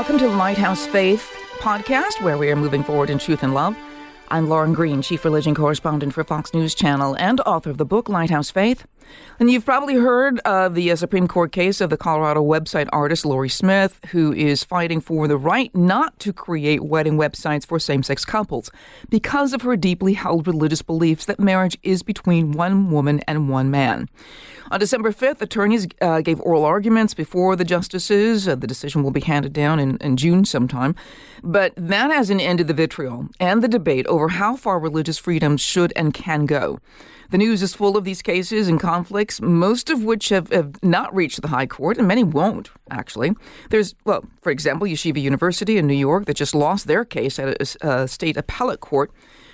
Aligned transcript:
welcome 0.00 0.16
to 0.16 0.28
Lighthouse 0.28 0.86
Faith 0.86 1.30
podcast, 1.58 2.22
where 2.22 2.38
we 2.38 2.50
are 2.50 2.56
moving 2.56 2.82
forward 2.82 3.10
in 3.10 3.18
truth 3.18 3.42
and 3.42 3.52
love. 3.52 3.76
I'm 4.28 4.48
Lauren 4.48 4.72
Green, 4.72 5.02
Chief 5.02 5.22
Religion 5.26 5.54
Correspondent 5.54 6.14
for 6.14 6.24
Fox 6.24 6.54
News 6.54 6.74
Channel 6.74 7.18
and 7.18 7.38
author 7.42 7.68
of 7.68 7.76
the 7.76 7.84
book 7.84 8.08
Lighthouse 8.08 8.50
Faith. 8.50 8.86
And 9.38 9.50
you've 9.50 9.64
probably 9.64 9.94
heard 9.94 10.38
of 10.40 10.74
the 10.74 10.90
uh, 10.90 10.96
Supreme 10.96 11.26
Court 11.26 11.50
case 11.50 11.80
of 11.80 11.88
the 11.88 11.96
Colorado 11.96 12.44
website 12.44 12.88
artist 12.92 13.24
Lorie 13.24 13.48
Smith, 13.48 13.98
who 14.10 14.32
is 14.32 14.64
fighting 14.64 15.00
for 15.00 15.26
the 15.26 15.38
right 15.38 15.74
not 15.74 16.18
to 16.20 16.32
create 16.32 16.84
wedding 16.84 17.16
websites 17.16 17.66
for 17.66 17.78
same 17.78 18.02
sex 18.02 18.24
couples 18.24 18.70
because 19.08 19.52
of 19.52 19.62
her 19.62 19.76
deeply 19.76 20.12
held 20.12 20.46
religious 20.46 20.82
beliefs 20.82 21.24
that 21.24 21.40
marriage 21.40 21.78
is 21.82 22.02
between 22.02 22.52
one 22.52 22.90
woman 22.90 23.20
and 23.20 23.48
one 23.48 23.70
man. 23.70 24.08
On 24.70 24.78
December 24.78 25.10
5th, 25.10 25.40
attorneys 25.40 25.88
uh, 26.00 26.20
gave 26.20 26.40
oral 26.42 26.64
arguments 26.64 27.12
before 27.12 27.56
the 27.56 27.64
justices. 27.64 28.46
Uh, 28.46 28.54
the 28.54 28.68
decision 28.68 29.02
will 29.02 29.10
be 29.10 29.20
handed 29.20 29.52
down 29.52 29.80
in, 29.80 29.96
in 29.96 30.16
June 30.16 30.44
sometime. 30.44 30.94
But 31.42 31.72
that 31.76 32.10
hasn't 32.12 32.40
ended 32.40 32.68
the 32.68 32.74
vitriol 32.74 33.28
and 33.40 33.62
the 33.62 33.68
debate 33.68 34.06
over 34.06 34.28
how 34.28 34.54
far 34.54 34.78
religious 34.78 35.18
freedom 35.18 35.56
should 35.56 35.92
and 35.96 36.14
can 36.14 36.46
go. 36.46 36.78
The 37.30 37.38
news 37.38 37.62
is 37.62 37.74
full 37.74 37.96
of 37.96 38.02
these 38.02 38.22
cases 38.22 38.66
and 38.66 38.78
conflicts, 39.00 39.40
most 39.40 39.88
of 39.88 40.04
which 40.04 40.28
have, 40.28 40.50
have 40.50 40.82
not 40.82 41.14
reached 41.14 41.40
the 41.40 41.48
High 41.48 41.66
Court, 41.66 41.96
and 41.96 42.06
many 42.06 42.22
won't, 42.22 42.70
actually. 42.90 43.32
There's, 43.70 43.94
well, 44.04 44.22
for 44.42 44.50
example, 44.50 44.86
Yeshiva 44.86 45.20
University 45.20 45.78
in 45.78 45.86
New 45.86 45.94
York 45.94 46.26
that 46.26 46.36
just 46.36 46.54
lost 46.54 46.86
their 46.86 47.06
case 47.06 47.38
at 47.38 47.48
a, 47.48 47.88
a 47.88 48.08
state 48.08 48.36
appellate 48.36 48.80
court 48.80 49.10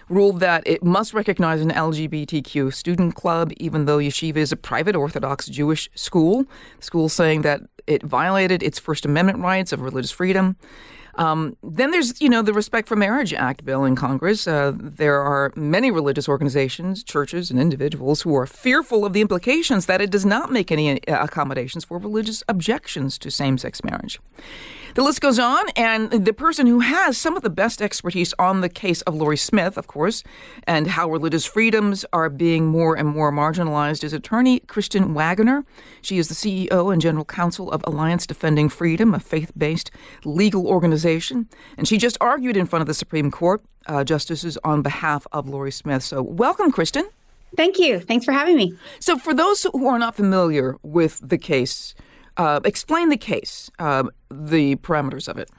ruled 0.08 0.40
that 0.40 0.64
it 0.66 0.82
must 0.82 1.14
recognize 1.14 1.60
an 1.60 1.70
LGBTQ 1.70 2.74
student 2.74 3.14
club, 3.14 3.52
even 3.58 3.84
though 3.84 3.98
Yeshiva 3.98 4.36
is 4.36 4.50
a 4.50 4.56
private 4.56 4.96
Orthodox 4.96 5.46
Jewish 5.46 5.88
school. 5.94 6.44
School 6.80 7.08
saying 7.08 7.42
that 7.42 7.60
it 7.86 8.02
violated 8.02 8.64
its 8.64 8.80
First 8.80 9.04
Amendment 9.04 9.38
rights 9.38 9.72
of 9.72 9.80
religious 9.80 10.10
freedom. 10.10 10.56
Um, 11.16 11.56
then 11.62 11.90
there's, 11.90 12.20
you 12.20 12.28
know, 12.28 12.42
the 12.42 12.52
Respect 12.52 12.88
for 12.88 12.96
Marriage 12.96 13.32
Act 13.32 13.64
bill 13.64 13.84
in 13.84 13.96
Congress. 13.96 14.46
Uh, 14.46 14.72
there 14.74 15.20
are 15.20 15.52
many 15.56 15.90
religious 15.90 16.28
organizations, 16.28 17.02
churches, 17.02 17.50
and 17.50 17.58
individuals 17.58 18.22
who 18.22 18.34
are 18.36 18.46
fearful 18.46 19.04
of 19.04 19.12
the 19.12 19.20
implications 19.20 19.86
that 19.86 20.00
it 20.00 20.10
does 20.10 20.26
not 20.26 20.52
make 20.52 20.70
any 20.70 21.06
uh, 21.08 21.24
accommodations 21.24 21.84
for 21.84 21.98
religious 21.98 22.42
objections 22.48 23.18
to 23.18 23.30
same 23.30 23.56
sex 23.58 23.82
marriage. 23.82 24.20
The 24.96 25.02
list 25.02 25.20
goes 25.20 25.38
on, 25.38 25.68
and 25.76 26.10
the 26.10 26.32
person 26.32 26.66
who 26.66 26.80
has 26.80 27.18
some 27.18 27.36
of 27.36 27.42
the 27.42 27.50
best 27.50 27.82
expertise 27.82 28.32
on 28.38 28.62
the 28.62 28.70
case 28.70 29.02
of 29.02 29.14
Lorie 29.14 29.36
Smith, 29.36 29.76
of 29.76 29.86
course, 29.86 30.22
and 30.66 30.86
how 30.86 31.10
religious 31.10 31.44
freedoms 31.44 32.06
are 32.14 32.30
being 32.30 32.64
more 32.68 32.96
and 32.96 33.06
more 33.06 33.30
marginalized 33.30 34.02
is 34.04 34.14
attorney 34.14 34.60
Kristen 34.60 35.12
Waggoner. 35.12 35.66
She 36.00 36.16
is 36.16 36.28
the 36.28 36.34
CEO 36.34 36.90
and 36.90 37.02
general 37.02 37.26
counsel 37.26 37.70
of 37.72 37.84
Alliance 37.86 38.26
Defending 38.26 38.70
Freedom, 38.70 39.12
a 39.12 39.20
faith 39.20 39.52
based 39.54 39.90
legal 40.24 40.66
organization. 40.66 41.50
And 41.76 41.86
she 41.86 41.98
just 41.98 42.16
argued 42.18 42.56
in 42.56 42.64
front 42.64 42.80
of 42.80 42.86
the 42.86 42.94
Supreme 42.94 43.30
Court 43.30 43.62
uh, 43.84 44.02
justices 44.02 44.56
on 44.64 44.80
behalf 44.80 45.26
of 45.30 45.46
Lorie 45.46 45.72
Smith. 45.72 46.04
So, 46.04 46.22
welcome, 46.22 46.72
Kristen. 46.72 47.06
Thank 47.54 47.78
you. 47.78 48.00
Thanks 48.00 48.24
for 48.24 48.32
having 48.32 48.56
me. 48.56 48.74
So, 49.00 49.18
for 49.18 49.34
those 49.34 49.66
who 49.74 49.86
are 49.88 49.98
not 49.98 50.16
familiar 50.16 50.76
with 50.82 51.20
the 51.22 51.36
case, 51.36 51.94
uh, 52.36 52.60
explain 52.64 53.08
the 53.08 53.16
case, 53.16 53.70
uh, 53.78 54.04
the 54.30 54.76
parameters 54.76 55.28
of 55.28 55.38
it. 55.38 55.50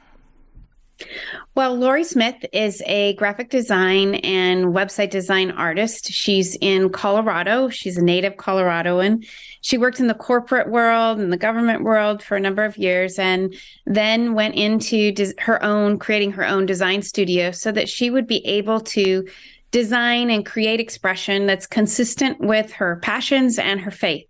Well, 1.55 1.75
Lorie 1.75 2.03
Smith 2.03 2.43
is 2.53 2.81
a 2.85 3.13
graphic 3.15 3.49
design 3.49 4.15
and 4.15 4.67
website 4.67 5.09
design 5.09 5.51
artist. 5.51 6.11
She's 6.11 6.55
in 6.59 6.89
Colorado. 6.89 7.69
She's 7.69 7.97
a 7.97 8.03
native 8.03 8.35
Coloradoan. 8.35 9.27
She 9.61 9.77
worked 9.77 9.99
in 9.99 10.07
the 10.07 10.13
corporate 10.13 10.69
world 10.69 11.19
and 11.19 11.31
the 11.31 11.37
government 11.37 11.83
world 11.83 12.23
for 12.23 12.35
a 12.35 12.39
number 12.39 12.63
of 12.63 12.77
years 12.77 13.19
and 13.19 13.55
then 13.85 14.33
went 14.33 14.55
into 14.55 15.11
des- 15.11 15.33
her 15.39 15.61
own, 15.63 15.99
creating 15.99 16.31
her 16.31 16.45
own 16.45 16.65
design 16.65 17.01
studio 17.01 17.51
so 17.51 17.71
that 17.71 17.89
she 17.89 18.09
would 18.09 18.27
be 18.27 18.45
able 18.45 18.79
to 18.79 19.27
design 19.71 20.29
and 20.29 20.45
create 20.45 20.79
expression 20.79 21.45
that's 21.45 21.67
consistent 21.67 22.39
with 22.39 22.71
her 22.71 22.97
passions 22.97 23.59
and 23.59 23.81
her 23.81 23.91
faith. 23.91 24.27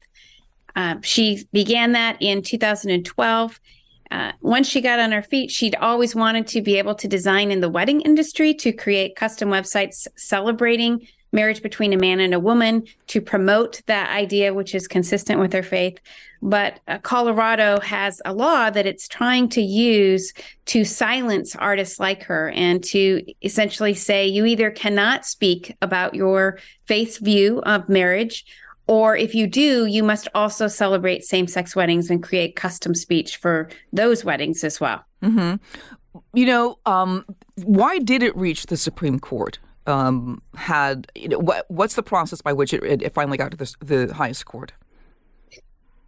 Uh, 0.78 0.96
she 1.02 1.44
began 1.52 1.94
that 1.94 2.18
in 2.22 2.44
2012. 2.44 3.60
Uh, 4.12 4.32
once 4.42 4.70
she 4.70 4.80
got 4.80 5.00
on 5.00 5.12
her 5.12 5.24
feet, 5.24 5.50
she'd 5.50 5.76
always 5.76 6.16
wanted 6.16 6.46
to 6.46 6.62
be 6.62 6.78
able 6.78 6.94
to 6.94 7.08
design 7.08 7.50
in 7.50 7.60
the 7.62 7.68
wedding 7.68 8.00
industry 8.02 8.54
to 8.54 8.72
create 8.72 9.16
custom 9.16 9.50
websites 9.50 10.08
celebrating 10.16 11.06
marriage 11.34 11.62
between 11.62 11.94
a 11.94 11.98
man 11.98 12.20
and 12.20 12.34
a 12.34 12.40
woman 12.40 12.86
to 13.08 13.20
promote 13.20 13.82
that 13.88 14.10
idea, 14.12 14.54
which 14.54 14.76
is 14.76 14.88
consistent 14.88 15.40
with 15.40 15.52
her 15.52 15.64
faith. 15.64 16.00
But 16.44 16.80
uh, 16.88 17.00
Colorado 17.00 17.80
has 17.82 18.22
a 18.24 18.34
law 18.34 18.70
that 18.70 18.86
it's 18.86 19.08
trying 19.08 19.50
to 19.50 19.62
use 19.62 20.32
to 20.68 20.86
silence 20.86 21.56
artists 21.56 22.00
like 22.00 22.24
her 22.24 22.52
and 22.52 22.84
to 22.86 23.24
essentially 23.42 23.96
say 23.96 24.28
you 24.28 24.46
either 24.46 24.70
cannot 24.70 25.26
speak 25.26 25.76
about 25.82 26.14
your 26.14 26.60
faith's 26.86 27.18
view 27.18 27.60
of 27.62 27.90
marriage 27.90 28.46
or 28.88 29.16
if 29.16 29.36
you 29.36 29.48
do, 29.48 29.86
you 29.86 30.04
must 30.04 30.28
also 30.34 30.68
celebrate 30.68 31.24
same 31.24 31.48
sex 31.48 31.76
weddings 31.76 32.10
and 32.10 32.24
create 32.24 32.56
custom 32.56 32.96
speech 32.96 33.38
for 33.38 33.70
those 33.92 34.24
weddings 34.24 34.64
as 34.64 34.80
well. 34.80 35.04
Mm-hmm. 35.22 35.56
You 36.34 36.46
know, 36.46 36.80
um, 36.86 37.26
why 37.64 38.00
did 38.00 38.24
it 38.24 38.36
reach 38.36 38.68
the 38.68 38.78
Supreme 38.78 39.20
Court? 39.20 39.60
Um, 39.86 40.42
had 40.56 41.10
you 41.16 41.30
know, 41.30 41.40
what, 41.40 41.66
what's 41.70 41.96
the 41.96 42.04
process 42.04 42.42
by 42.42 42.52
which 42.54 42.74
it, 42.74 42.84
it 42.84 43.14
finally 43.14 43.38
got 43.38 43.52
to 43.52 43.58
the, 43.58 43.76
the 43.80 44.14
highest 44.14 44.46
court? 44.46 44.74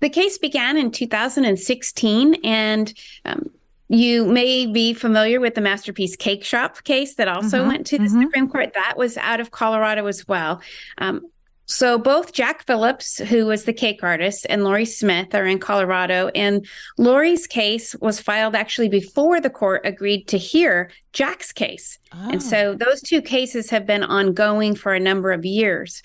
The 0.01 0.09
case 0.09 0.37
began 0.37 0.77
in 0.77 0.91
2016, 0.91 2.35
and 2.43 2.93
um, 3.25 3.49
you 3.89 4.25
may 4.25 4.65
be 4.65 4.93
familiar 4.93 5.39
with 5.39 5.55
the 5.55 5.61
Masterpiece 5.61 6.15
Cakeshop 6.15 6.83
case 6.83 7.15
that 7.15 7.27
also 7.27 7.59
mm-hmm, 7.59 7.67
went 7.67 7.87
to 7.87 7.97
the 7.97 8.05
mm-hmm. 8.05 8.21
Supreme 8.21 8.49
Court. 8.49 8.73
That 8.73 8.95
was 8.97 9.17
out 9.17 9.39
of 9.39 9.51
Colorado 9.51 10.05
as 10.05 10.27
well. 10.27 10.61
Um, 10.99 11.29
so 11.69 11.99
both 11.99 12.33
Jack 12.33 12.65
Phillips, 12.65 13.19
who 13.19 13.45
was 13.45 13.65
the 13.65 13.73
cake 13.73 13.99
artist, 14.01 14.47
and 14.49 14.63
Lorie 14.63 14.85
Smith 14.85 15.35
are 15.35 15.45
in 15.45 15.59
Colorado. 15.59 16.29
And 16.29 16.65
Lorie's 16.97 17.45
case 17.45 17.95
was 18.01 18.19
filed 18.19 18.55
actually 18.55 18.89
before 18.89 19.39
the 19.39 19.51
court 19.51 19.85
agreed 19.85 20.27
to 20.29 20.39
hear 20.39 20.89
Jack's 21.13 21.51
case. 21.51 21.99
Oh. 22.11 22.29
And 22.31 22.41
so 22.41 22.71
ah. 22.71 22.83
those 22.83 23.01
two 23.01 23.21
cases 23.21 23.69
have 23.69 23.85
been 23.85 24.03
ongoing 24.03 24.73
for 24.73 24.93
a 24.93 24.99
number 24.99 25.31
of 25.31 25.45
years. 25.45 26.01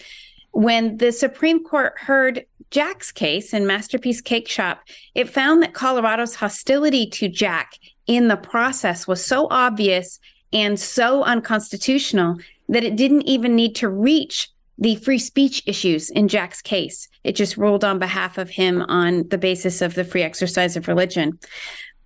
When 0.52 0.98
the 0.98 1.10
Supreme 1.10 1.64
Court 1.64 1.94
heard 1.96 2.44
Jack's 2.70 3.10
case 3.10 3.54
in 3.54 3.66
Masterpiece 3.66 4.20
Cakeshop, 4.20 4.80
it 5.14 5.30
found 5.30 5.62
that 5.62 5.72
Colorado's 5.72 6.34
hostility 6.34 7.06
to 7.06 7.26
Jack 7.26 7.72
in 8.06 8.28
the 8.28 8.36
process 8.36 9.08
was 9.08 9.24
so 9.24 9.48
obvious 9.50 10.20
and 10.52 10.78
so 10.78 11.24
unconstitutional 11.24 12.36
that 12.68 12.84
it 12.84 12.96
didn't 12.96 13.22
even 13.22 13.56
need 13.56 13.74
to 13.76 13.88
reach 13.88 14.50
the 14.78 14.96
free 14.96 15.18
speech 15.18 15.62
issues 15.66 16.10
in 16.10 16.28
Jack's 16.28 16.62
case. 16.62 17.08
It 17.22 17.36
just 17.36 17.56
ruled 17.56 17.84
on 17.84 17.98
behalf 17.98 18.38
of 18.38 18.50
him 18.50 18.82
on 18.82 19.28
the 19.28 19.38
basis 19.38 19.80
of 19.80 19.94
the 19.94 20.04
free 20.04 20.22
exercise 20.22 20.76
of 20.76 20.88
religion. 20.88 21.38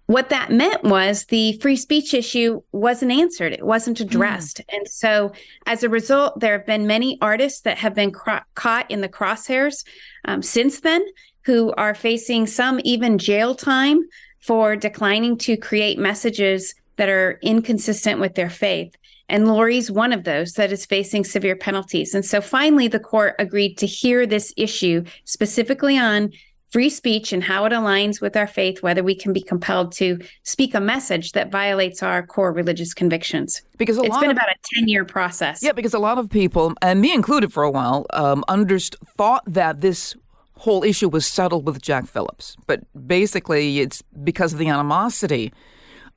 What 0.06 0.30
that 0.30 0.50
meant 0.50 0.84
was 0.84 1.26
the 1.26 1.58
free 1.58 1.76
speech 1.76 2.14
issue 2.14 2.62
wasn't 2.72 3.12
answered, 3.12 3.52
it 3.52 3.66
wasn't 3.66 4.00
addressed. 4.00 4.58
Mm. 4.58 4.76
And 4.76 4.88
so, 4.88 5.32
as 5.66 5.82
a 5.82 5.88
result, 5.90 6.40
there 6.40 6.56
have 6.56 6.66
been 6.66 6.86
many 6.86 7.18
artists 7.20 7.60
that 7.62 7.76
have 7.78 7.94
been 7.94 8.12
cro- 8.12 8.40
caught 8.54 8.90
in 8.90 9.02
the 9.02 9.08
crosshairs 9.08 9.84
um, 10.24 10.42
since 10.42 10.80
then 10.80 11.04
who 11.44 11.72
are 11.76 11.94
facing 11.94 12.46
some 12.46 12.80
even 12.84 13.18
jail 13.18 13.54
time 13.54 14.00
for 14.40 14.76
declining 14.76 15.36
to 15.36 15.56
create 15.58 15.98
messages 15.98 16.74
that 16.98 17.08
are 17.08 17.38
inconsistent 17.42 18.20
with 18.20 18.34
their 18.34 18.50
faith. 18.50 18.94
And 19.30 19.46
Lorie's 19.46 19.90
one 19.90 20.12
of 20.12 20.24
those 20.24 20.52
that 20.54 20.72
is 20.72 20.86
facing 20.86 21.24
severe 21.24 21.56
penalties. 21.56 22.14
And 22.14 22.24
so 22.24 22.40
finally, 22.40 22.88
the 22.88 23.00
court 23.00 23.34
agreed 23.38 23.76
to 23.78 23.86
hear 23.86 24.26
this 24.26 24.52
issue 24.56 25.04
specifically 25.24 25.98
on 25.98 26.32
free 26.70 26.90
speech 26.90 27.32
and 27.32 27.42
how 27.42 27.64
it 27.64 27.72
aligns 27.72 28.20
with 28.20 28.36
our 28.36 28.46
faith, 28.46 28.82
whether 28.82 29.02
we 29.02 29.14
can 29.14 29.32
be 29.32 29.40
compelled 29.40 29.92
to 29.92 30.18
speak 30.42 30.74
a 30.74 30.80
message 30.80 31.32
that 31.32 31.50
violates 31.50 32.02
our 32.02 32.26
core 32.26 32.52
religious 32.52 32.92
convictions. 32.92 33.62
Because 33.78 33.96
a 33.96 34.02
it's 34.02 34.18
been 34.18 34.30
of, 34.30 34.36
about 34.36 34.50
a 34.50 34.56
10 34.74 34.88
year 34.88 35.04
process. 35.04 35.62
Yeah, 35.62 35.72
because 35.72 35.94
a 35.94 35.98
lot 35.98 36.18
of 36.18 36.28
people, 36.28 36.74
and 36.82 37.00
me 37.00 37.12
included 37.12 37.52
for 37.52 37.62
a 37.62 37.70
while, 37.70 38.06
um, 38.12 38.44
underst- 38.48 38.96
thought 39.16 39.44
that 39.46 39.80
this 39.80 40.14
whole 40.58 40.82
issue 40.82 41.08
was 41.08 41.26
settled 41.26 41.66
with 41.66 41.80
Jack 41.80 42.06
Phillips. 42.06 42.56
But 42.66 42.80
basically, 43.06 43.80
it's 43.80 44.02
because 44.22 44.52
of 44.52 44.58
the 44.58 44.68
animosity 44.68 45.52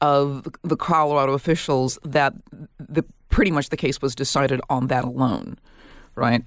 of 0.01 0.48
the 0.63 0.75
Colorado 0.75 1.33
officials 1.33 2.00
that 2.03 2.33
the 2.80 3.03
pretty 3.30 3.51
much 3.51 3.69
the 3.69 3.77
case 3.77 4.01
was 4.01 4.13
decided 4.13 4.59
on 4.69 4.88
that 4.88 5.06
alone, 5.06 5.57
right? 6.15 6.44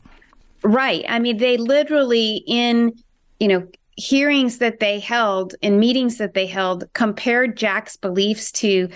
Right. 0.63 1.05
I 1.09 1.19
mean, 1.19 1.39
they 1.39 1.57
literally 1.57 2.45
in 2.47 2.93
you 3.41 3.49
know 3.49 3.67
hearings 3.97 4.59
that 4.59 4.81
they 4.81 4.99
held 4.99 5.55
in 5.63 5.79
meetings 5.79 6.19
that 6.19 6.35
they 6.35 6.47
held 6.47 6.85
compared 6.95 7.57
Jack's 7.57 7.97
beliefs 7.97 8.51
to 8.51 8.89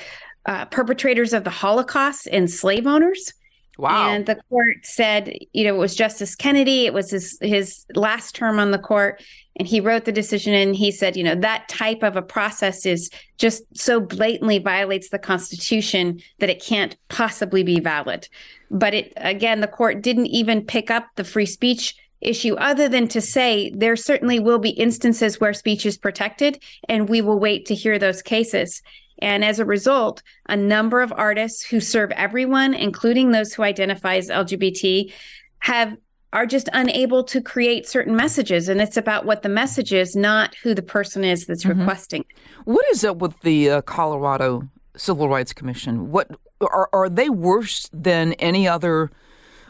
uh, 0.46 0.64
perpetrators 0.66 1.32
of 1.32 1.44
the 1.44 1.50
Holocaust 1.50 2.26
and 2.32 2.50
slave 2.50 2.86
owners. 2.86 3.32
Wow. 3.78 4.08
And 4.08 4.26
the 4.26 4.40
court 4.50 4.78
said, 4.82 5.32
you 5.52 5.64
know, 5.64 5.76
it 5.76 5.78
was 5.78 5.94
Justice 5.94 6.34
Kennedy. 6.34 6.84
It 6.84 6.92
was 6.92 7.12
his 7.12 7.38
his 7.40 7.86
last 7.94 8.34
term 8.34 8.58
on 8.58 8.72
the 8.72 8.78
court, 8.78 9.22
and 9.54 9.68
he 9.68 9.78
wrote 9.80 10.04
the 10.04 10.10
decision. 10.10 10.52
And 10.52 10.74
he 10.74 10.90
said, 10.90 11.16
you 11.16 11.22
know, 11.22 11.36
that 11.36 11.68
type 11.68 12.02
of 12.02 12.16
a 12.16 12.22
process 12.22 12.84
is 12.84 13.08
just 13.38 13.62
so 13.74 14.00
blatantly 14.00 14.58
violates 14.58 15.10
the 15.10 15.18
Constitution 15.18 16.20
that 16.40 16.50
it 16.50 16.60
can't 16.60 16.96
possibly 17.08 17.62
be 17.62 17.78
valid. 17.78 18.28
But 18.68 18.94
it 18.94 19.12
again, 19.16 19.60
the 19.60 19.68
court 19.68 20.02
didn't 20.02 20.26
even 20.26 20.64
pick 20.64 20.90
up 20.90 21.06
the 21.14 21.24
free 21.24 21.46
speech 21.46 21.94
issue 22.20 22.54
other 22.54 22.88
than 22.88 23.06
to 23.06 23.20
say 23.20 23.70
there 23.70 23.94
certainly 23.94 24.40
will 24.40 24.58
be 24.58 24.70
instances 24.70 25.38
where 25.38 25.52
speech 25.52 25.86
is 25.86 25.96
protected 25.96 26.60
and 26.88 27.08
we 27.08 27.20
will 27.20 27.38
wait 27.38 27.64
to 27.66 27.76
hear 27.76 27.96
those 27.96 28.22
cases. 28.22 28.82
And 29.20 29.44
as 29.44 29.58
a 29.58 29.64
result, 29.64 30.22
a 30.46 30.56
number 30.56 31.00
of 31.00 31.12
artists 31.12 31.64
who 31.64 31.80
serve 31.80 32.10
everyone, 32.12 32.74
including 32.74 33.30
those 33.30 33.54
who 33.54 33.62
identify 33.62 34.16
as 34.16 34.28
LGBT, 34.28 35.12
have 35.60 35.96
are 36.32 36.44
just 36.44 36.68
unable 36.74 37.24
to 37.24 37.40
create 37.40 37.88
certain 37.88 38.14
messages 38.14 38.68
and 38.68 38.82
it's 38.82 38.98
about 38.98 39.24
what 39.24 39.40
the 39.40 39.48
message 39.48 39.94
is 39.94 40.14
not 40.14 40.54
who 40.56 40.74
the 40.74 40.82
person 40.82 41.24
is 41.24 41.46
that's 41.46 41.64
mm-hmm. 41.64 41.80
requesting 41.80 42.22
what 42.66 42.84
is 42.90 43.02
up 43.02 43.16
with 43.16 43.40
the 43.40 43.70
uh, 43.70 43.80
colorado 43.80 44.68
civil 44.94 45.26
rights 45.26 45.54
commission 45.54 46.12
what 46.12 46.30
are, 46.60 46.90
are 46.92 47.08
they 47.08 47.30
worse 47.30 47.88
than 47.94 48.34
any 48.34 48.68
other 48.68 49.10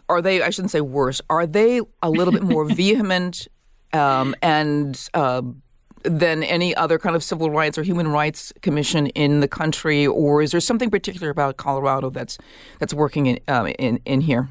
are 0.08 0.22
they? 0.22 0.42
I 0.42 0.50
shouldn't 0.50 0.70
say 0.70 0.80
worse. 0.80 1.20
Are 1.28 1.46
they 1.46 1.80
a 2.02 2.10
little 2.10 2.32
bit 2.32 2.42
more 2.42 2.64
vehement 2.74 3.48
um, 3.92 4.34
and 4.42 4.98
uh, 5.14 5.42
than 6.08 6.42
any 6.42 6.74
other 6.74 6.98
kind 6.98 7.14
of 7.14 7.22
civil 7.22 7.50
rights 7.50 7.78
or 7.78 7.82
human 7.82 8.08
rights 8.08 8.52
commission 8.62 9.08
in 9.08 9.40
the 9.40 9.48
country, 9.48 10.06
or 10.06 10.42
is 10.42 10.52
there 10.52 10.60
something 10.60 10.90
particular 10.90 11.30
about 11.30 11.56
Colorado 11.56 12.10
that's 12.10 12.38
that's 12.78 12.94
working 12.94 13.26
in 13.26 13.40
um, 13.48 13.66
in, 13.78 14.00
in 14.04 14.20
here? 14.20 14.48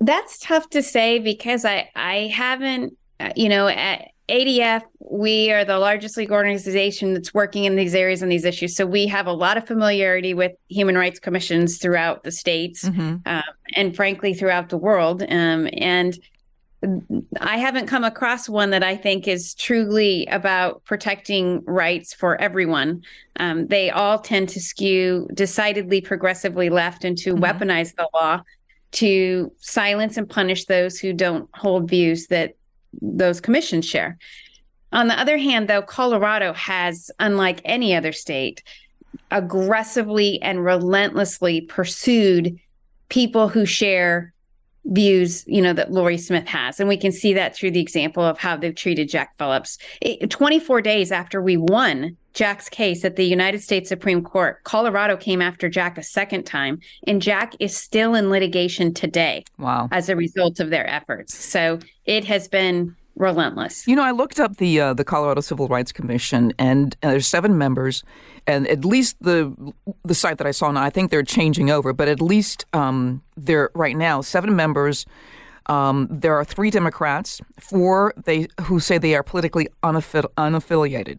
That's 0.00 0.38
tough 0.38 0.68
to 0.70 0.82
say 0.82 1.18
because 1.18 1.64
I 1.64 1.90
I 1.94 2.30
haven't 2.34 2.96
uh, 3.20 3.30
you 3.36 3.48
know 3.48 3.68
at, 3.68 4.10
ADF, 4.28 4.82
we 5.00 5.50
are 5.50 5.64
the 5.66 5.78
largest 5.78 6.16
legal 6.16 6.36
organization 6.36 7.12
that's 7.12 7.34
working 7.34 7.64
in 7.64 7.76
these 7.76 7.94
areas 7.94 8.22
and 8.22 8.32
these 8.32 8.46
issues. 8.46 8.74
So 8.74 8.86
we 8.86 9.06
have 9.08 9.26
a 9.26 9.32
lot 9.32 9.58
of 9.58 9.66
familiarity 9.66 10.32
with 10.32 10.52
human 10.68 10.96
rights 10.96 11.20
commissions 11.20 11.76
throughout 11.76 12.24
the 12.24 12.32
states 12.32 12.84
mm-hmm. 12.84 13.16
um, 13.26 13.42
and, 13.74 13.94
frankly, 13.94 14.32
throughout 14.32 14.70
the 14.70 14.78
world. 14.78 15.22
Um, 15.28 15.68
and 15.74 16.18
I 17.40 17.58
haven't 17.58 17.86
come 17.86 18.04
across 18.04 18.48
one 18.48 18.70
that 18.70 18.82
I 18.82 18.96
think 18.96 19.26
is 19.28 19.54
truly 19.54 20.26
about 20.26 20.84
protecting 20.84 21.64
rights 21.64 22.12
for 22.12 22.40
everyone. 22.40 23.02
Um, 23.36 23.66
they 23.66 23.90
all 23.90 24.18
tend 24.18 24.48
to 24.50 24.60
skew 24.60 25.28
decidedly 25.34 26.00
progressively 26.00 26.70
left 26.70 27.04
and 27.04 27.16
to 27.18 27.34
mm-hmm. 27.34 27.44
weaponize 27.44 27.94
the 27.94 28.08
law 28.14 28.42
to 28.92 29.52
silence 29.58 30.16
and 30.16 30.28
punish 30.28 30.66
those 30.66 30.98
who 30.98 31.12
don't 31.12 31.48
hold 31.54 31.88
views 31.88 32.28
that 32.28 32.54
those 33.00 33.40
commissions 33.40 33.84
share. 33.84 34.18
On 34.92 35.08
the 35.08 35.18
other 35.18 35.38
hand, 35.38 35.68
though, 35.68 35.82
Colorado 35.82 36.52
has, 36.52 37.10
unlike 37.18 37.60
any 37.64 37.96
other 37.96 38.12
state, 38.12 38.62
aggressively 39.30 40.40
and 40.42 40.64
relentlessly 40.64 41.62
pursued 41.62 42.58
people 43.08 43.48
who 43.48 43.66
share 43.66 44.33
views, 44.86 45.44
you 45.46 45.62
know, 45.62 45.72
that 45.72 45.92
Lorie 45.92 46.18
Smith 46.18 46.46
has. 46.46 46.78
And 46.78 46.88
we 46.88 46.96
can 46.96 47.12
see 47.12 47.32
that 47.34 47.56
through 47.56 47.70
the 47.70 47.80
example 47.80 48.22
of 48.22 48.38
how 48.38 48.56
they've 48.56 48.74
treated 48.74 49.08
Jack 49.08 49.36
Phillips. 49.38 49.78
It, 50.00 50.30
24 50.30 50.82
days 50.82 51.10
after 51.10 51.40
we 51.40 51.56
won 51.56 52.16
Jack's 52.34 52.68
case 52.68 53.04
at 53.04 53.16
the 53.16 53.24
United 53.24 53.62
States 53.62 53.88
Supreme 53.88 54.22
Court, 54.22 54.62
Colorado 54.64 55.16
came 55.16 55.40
after 55.40 55.68
Jack 55.68 55.96
a 55.96 56.02
second 56.02 56.44
time, 56.44 56.80
and 57.06 57.22
Jack 57.22 57.54
is 57.60 57.76
still 57.76 58.14
in 58.14 58.28
litigation 58.28 58.92
today. 58.92 59.44
Wow. 59.58 59.88
As 59.92 60.08
a 60.08 60.16
result 60.16 60.60
of 60.60 60.70
their 60.70 60.86
efforts. 60.86 61.34
So 61.34 61.78
it 62.04 62.24
has 62.24 62.48
been 62.48 62.96
relentless. 63.16 63.86
You 63.86 63.96
know, 63.96 64.02
I 64.02 64.10
looked 64.10 64.40
up 64.40 64.56
the 64.56 64.80
uh, 64.80 64.94
the 64.94 65.04
Colorado 65.04 65.40
Civil 65.40 65.68
Rights 65.68 65.92
Commission, 65.92 66.52
and 66.58 66.96
uh, 67.02 67.10
there's 67.10 67.26
seven 67.26 67.56
members, 67.56 68.02
and 68.46 68.66
at 68.68 68.84
least 68.84 69.16
the 69.20 69.54
the 70.04 70.14
site 70.14 70.38
that 70.38 70.46
I 70.46 70.50
saw 70.50 70.70
now, 70.70 70.82
I 70.82 70.90
think 70.90 71.10
they're 71.10 71.22
changing 71.22 71.70
over, 71.70 71.92
but 71.92 72.08
at 72.08 72.20
least 72.20 72.66
um, 72.72 73.22
they're 73.36 73.70
right 73.74 73.96
now 73.96 74.20
seven 74.20 74.56
members. 74.56 75.06
Um, 75.66 76.08
there 76.10 76.34
are 76.34 76.44
three 76.44 76.70
Democrats, 76.70 77.40
four 77.58 78.12
they 78.22 78.48
who 78.62 78.80
say 78.80 78.98
they 78.98 79.14
are 79.14 79.22
politically 79.22 79.68
unaffi- 79.82 80.28
unaffiliated, 80.36 81.18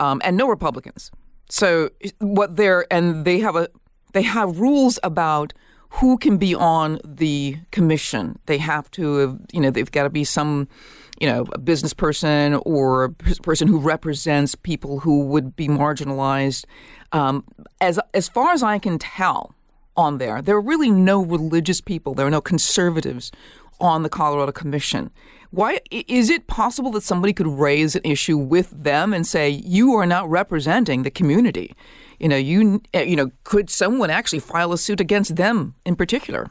um, 0.00 0.20
and 0.24 0.36
no 0.36 0.48
Republicans. 0.48 1.12
So 1.48 1.90
what 2.18 2.56
they're 2.56 2.86
and 2.92 3.24
they 3.24 3.38
have 3.40 3.54
a 3.54 3.68
they 4.12 4.22
have 4.22 4.58
rules 4.58 4.98
about 5.02 5.52
who 5.90 6.18
can 6.18 6.36
be 6.36 6.54
on 6.54 6.98
the 7.04 7.56
commission. 7.70 8.38
They 8.46 8.58
have 8.58 8.90
to, 8.92 9.38
you 9.52 9.60
know, 9.60 9.70
they've 9.70 9.90
got 9.90 10.02
to 10.02 10.10
be 10.10 10.24
some 10.24 10.68
you 11.20 11.26
know, 11.26 11.46
a 11.52 11.58
business 11.58 11.92
person 11.92 12.54
or 12.64 13.04
a 13.04 13.10
person 13.10 13.68
who 13.68 13.78
represents 13.78 14.54
people 14.54 15.00
who 15.00 15.24
would 15.26 15.56
be 15.56 15.68
marginalized. 15.68 16.64
Um, 17.12 17.44
as 17.80 18.00
as 18.14 18.28
far 18.28 18.52
as 18.52 18.62
I 18.62 18.78
can 18.78 18.98
tell, 18.98 19.54
on 19.96 20.18
there, 20.18 20.42
there 20.42 20.56
are 20.56 20.60
really 20.60 20.90
no 20.90 21.22
religious 21.22 21.80
people. 21.80 22.14
There 22.14 22.26
are 22.26 22.30
no 22.30 22.40
conservatives 22.40 23.32
on 23.80 24.02
the 24.02 24.08
Colorado 24.08 24.52
Commission. 24.52 25.10
Why 25.50 25.80
is 25.90 26.28
it 26.28 26.46
possible 26.48 26.90
that 26.92 27.02
somebody 27.02 27.32
could 27.32 27.46
raise 27.46 27.94
an 27.96 28.02
issue 28.04 28.36
with 28.36 28.70
them 28.70 29.12
and 29.12 29.26
say 29.26 29.48
you 29.48 29.94
are 29.94 30.06
not 30.06 30.28
representing 30.28 31.02
the 31.02 31.10
community? 31.10 31.74
You 32.18 32.28
know, 32.28 32.36
you 32.36 32.82
you 32.92 33.16
know, 33.16 33.30
could 33.44 33.70
someone 33.70 34.10
actually 34.10 34.40
file 34.40 34.72
a 34.72 34.78
suit 34.78 35.00
against 35.00 35.36
them 35.36 35.74
in 35.84 35.96
particular? 35.96 36.50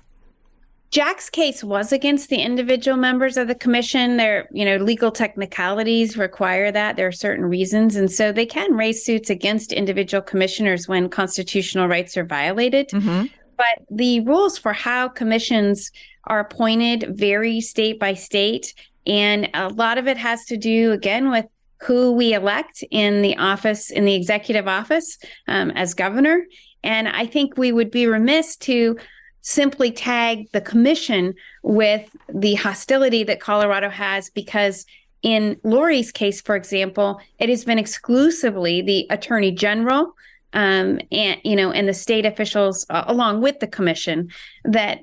Jack's 0.92 1.30
case 1.30 1.64
was 1.64 1.92
against 1.92 2.30
the 2.30 2.38
individual 2.38 2.96
members 2.96 3.36
of 3.38 3.48
the 3.48 3.56
commission. 3.56 4.18
Their, 4.18 4.48
you 4.52 4.64
know, 4.64 4.78
legal 4.78 5.12
technicalities 5.12 6.18
require 6.18 6.72
that. 6.72 6.96
There 6.96 7.08
are 7.08 7.12
certain 7.12 7.46
reasons. 7.46 7.96
And 7.96 8.10
so 8.10 8.32
they 8.32 8.46
can 8.46 8.74
raise 8.76 9.04
suits 9.04 9.30
against 9.30 9.74
individual 9.74 10.22
commissioners 10.22 10.88
when 10.88 11.10
constitutional 11.10 11.88
rights 11.88 12.16
are 12.16 12.24
violated. 12.24 12.90
Mm-hmm. 12.90 13.26
But 13.58 13.86
the 13.90 14.22
rules 14.22 14.58
for 14.58 14.74
how 14.74 15.10
commissions 15.10 15.92
are 16.26 16.40
appointed 16.40 17.18
vary 17.18 17.62
state 17.62 18.00
by 18.00 18.14
state. 18.14 18.74
And 19.06 19.50
a 19.54 19.70
lot 19.70 19.98
of 19.98 20.08
it 20.08 20.18
has 20.18 20.46
to 20.46 20.58
do, 20.58 20.92
again, 20.92 21.30
with 21.30 21.46
who 21.82 22.14
we 22.14 22.34
elect 22.34 22.84
in 22.90 23.22
the 23.22 23.38
office, 23.38 23.92
in 23.92 24.06
the 24.06 24.16
executive 24.16 24.68
office 24.68 25.18
um, 25.48 25.72
as 25.72 25.94
governor. 25.94 26.46
And 26.84 27.08
I 27.08 27.26
think 27.26 27.58
we 27.58 27.72
would 27.72 27.92
be 27.92 28.08
remiss 28.08 28.56
to 28.58 28.98
simply 29.48 29.92
tag 29.92 30.52
the 30.54 30.60
commission 30.62 31.32
with 31.62 32.10
the 32.34 32.56
hostility 32.56 33.24
that 33.24 33.40
Colorado 33.40 33.90
has 33.90 34.32
because 34.32 34.88
in 35.22 35.56
Lorie's 35.64 36.12
case, 36.12 36.42
for 36.42 36.56
example, 36.56 37.22
it 37.38 37.48
has 37.50 37.64
been 37.64 37.78
exclusively 37.78 38.82
the 38.82 39.06
attorney 39.12 39.52
general 39.52 40.16
um, 40.54 41.00
and 41.12 41.40
you 41.44 41.56
know 41.56 41.72
and 41.72 41.88
the 41.88 41.94
state 41.94 42.26
officials 42.26 42.88
uh, 42.90 43.04
along 43.06 43.42
with 43.42 43.60
the 43.60 43.68
commission 43.68 44.32
that 44.64 45.02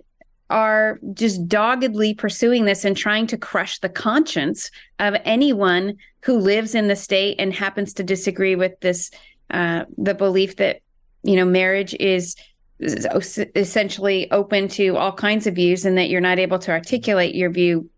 are 0.50 0.98
just 1.14 1.46
doggedly 1.46 2.12
pursuing 2.12 2.64
this 2.64 2.84
and 2.84 2.96
trying 2.96 3.28
to 3.28 3.38
crush 3.38 3.78
the 3.78 3.88
conscience 3.88 4.72
of 4.98 5.14
anyone 5.24 5.96
who 6.24 6.36
lives 6.36 6.74
in 6.74 6.88
the 6.88 6.96
state 6.96 7.36
and 7.38 7.54
happens 7.54 7.92
to 7.94 8.02
disagree 8.02 8.56
with 8.56 8.78
this 8.80 9.12
uh, 9.50 9.84
the 9.96 10.14
belief 10.14 10.56
that 10.56 10.80
you 11.22 11.36
know 11.36 11.44
marriage 11.44 11.94
is 12.00 12.34
essentially 12.82 14.30
open 14.30 14.68
to 14.68 14.96
all 14.96 15.12
kinds 15.12 15.46
of 15.46 15.54
views 15.54 15.84
and 15.84 15.96
that 15.96 16.10
you're 16.10 16.20
not 16.20 16.38
able 16.38 16.58
to 16.58 16.70
articulate 16.70 17.34
your 17.34 17.50
view 17.50 17.88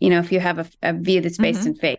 you 0.00 0.10
know 0.10 0.18
if 0.18 0.30
you 0.30 0.40
have 0.40 0.58
a, 0.58 0.66
a 0.82 0.92
view 0.92 1.20
that's 1.20 1.38
based 1.38 1.60
mm-hmm. 1.60 1.68
in 1.68 1.74
faith 1.74 1.98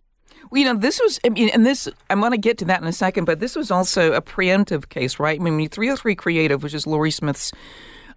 well, 0.51 0.59
you 0.59 0.65
know, 0.65 0.79
this 0.79 1.01
was, 1.01 1.19
I 1.25 1.29
mean, 1.29 1.49
and 1.49 1.65
this, 1.65 1.89
I'm 2.09 2.19
going 2.19 2.31
to 2.31 2.37
get 2.37 2.59
to 2.59 2.65
that 2.65 2.81
in 2.81 2.87
a 2.87 2.93
second, 2.93 3.25
but 3.25 3.39
this 3.39 3.55
was 3.55 3.71
also 3.71 4.13
a 4.13 4.21
preemptive 4.21 4.89
case, 4.89 5.19
right? 5.19 5.39
I 5.39 5.43
mean, 5.43 5.67
303 5.69 6.13
Creative, 6.15 6.61
which 6.61 6.73
is 6.73 6.85
Lorie 6.85 7.09
Smith's 7.11 7.51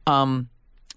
um, 0.07 0.49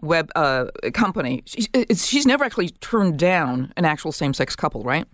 web 0.02 0.30
uh, 0.36 0.66
company, 0.94 1.44
she's, 1.46 1.70
she's 1.96 2.26
never 2.26 2.44
actually 2.44 2.70
turned 2.70 3.18
down 3.18 3.72
an 3.78 3.86
actual 3.86 4.12
same 4.12 4.34
sex 4.34 4.56
couple, 4.56 4.84
right? 4.84 5.06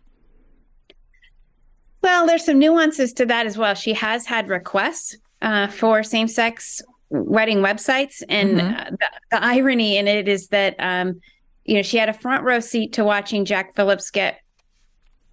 Well, 2.01 2.25
there's 2.25 2.45
some 2.45 2.59
nuances 2.59 3.13
to 3.13 3.25
that 3.25 3.45
as 3.45 3.57
well. 3.57 3.73
She 3.73 3.93
has 3.93 4.25
had 4.25 4.49
requests 4.49 5.17
uh, 5.41 5.67
for 5.67 6.03
same 6.03 6.27
sex 6.27 6.81
wedding 7.09 7.59
websites. 7.59 8.23
And 8.27 8.57
mm-hmm. 8.57 8.75
uh, 8.75 8.89
the, 8.91 9.07
the, 9.31 9.43
irony 9.43 9.97
in 9.97 10.07
it 10.07 10.27
is 10.27 10.47
that, 10.49 10.75
um, 10.79 11.21
you 11.65 11.75
know, 11.75 11.81
she 11.81 11.97
had 11.97 12.09
a 12.09 12.13
front 12.13 12.43
row 12.43 12.59
seat 12.59 12.93
to 12.93 13.03
watching 13.03 13.45
Jack 13.45 13.75
Phillips 13.75 14.11
get 14.11 14.41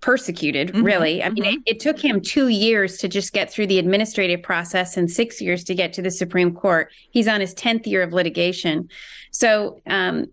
persecuted, 0.00 0.68
mm-hmm. 0.68 0.82
really. 0.82 1.22
I 1.22 1.30
mean, 1.30 1.44
mm-hmm. 1.44 1.62
it, 1.64 1.76
it, 1.76 1.80
took 1.80 1.98
him 1.98 2.20
two 2.20 2.48
years 2.48 2.98
to 2.98 3.08
just 3.08 3.32
get 3.32 3.50
through 3.50 3.68
the 3.68 3.78
administrative 3.78 4.42
process 4.42 4.96
and 4.96 5.10
six 5.10 5.40
years 5.40 5.64
to 5.64 5.74
get 5.74 5.92
to 5.94 6.02
the 6.02 6.10
Supreme 6.10 6.54
Court. 6.54 6.92
He's 7.10 7.26
on 7.26 7.40
his 7.40 7.54
10th 7.54 7.86
year 7.86 8.02
of 8.02 8.12
litigation. 8.12 8.88
So, 9.30 9.80
um, 9.86 10.26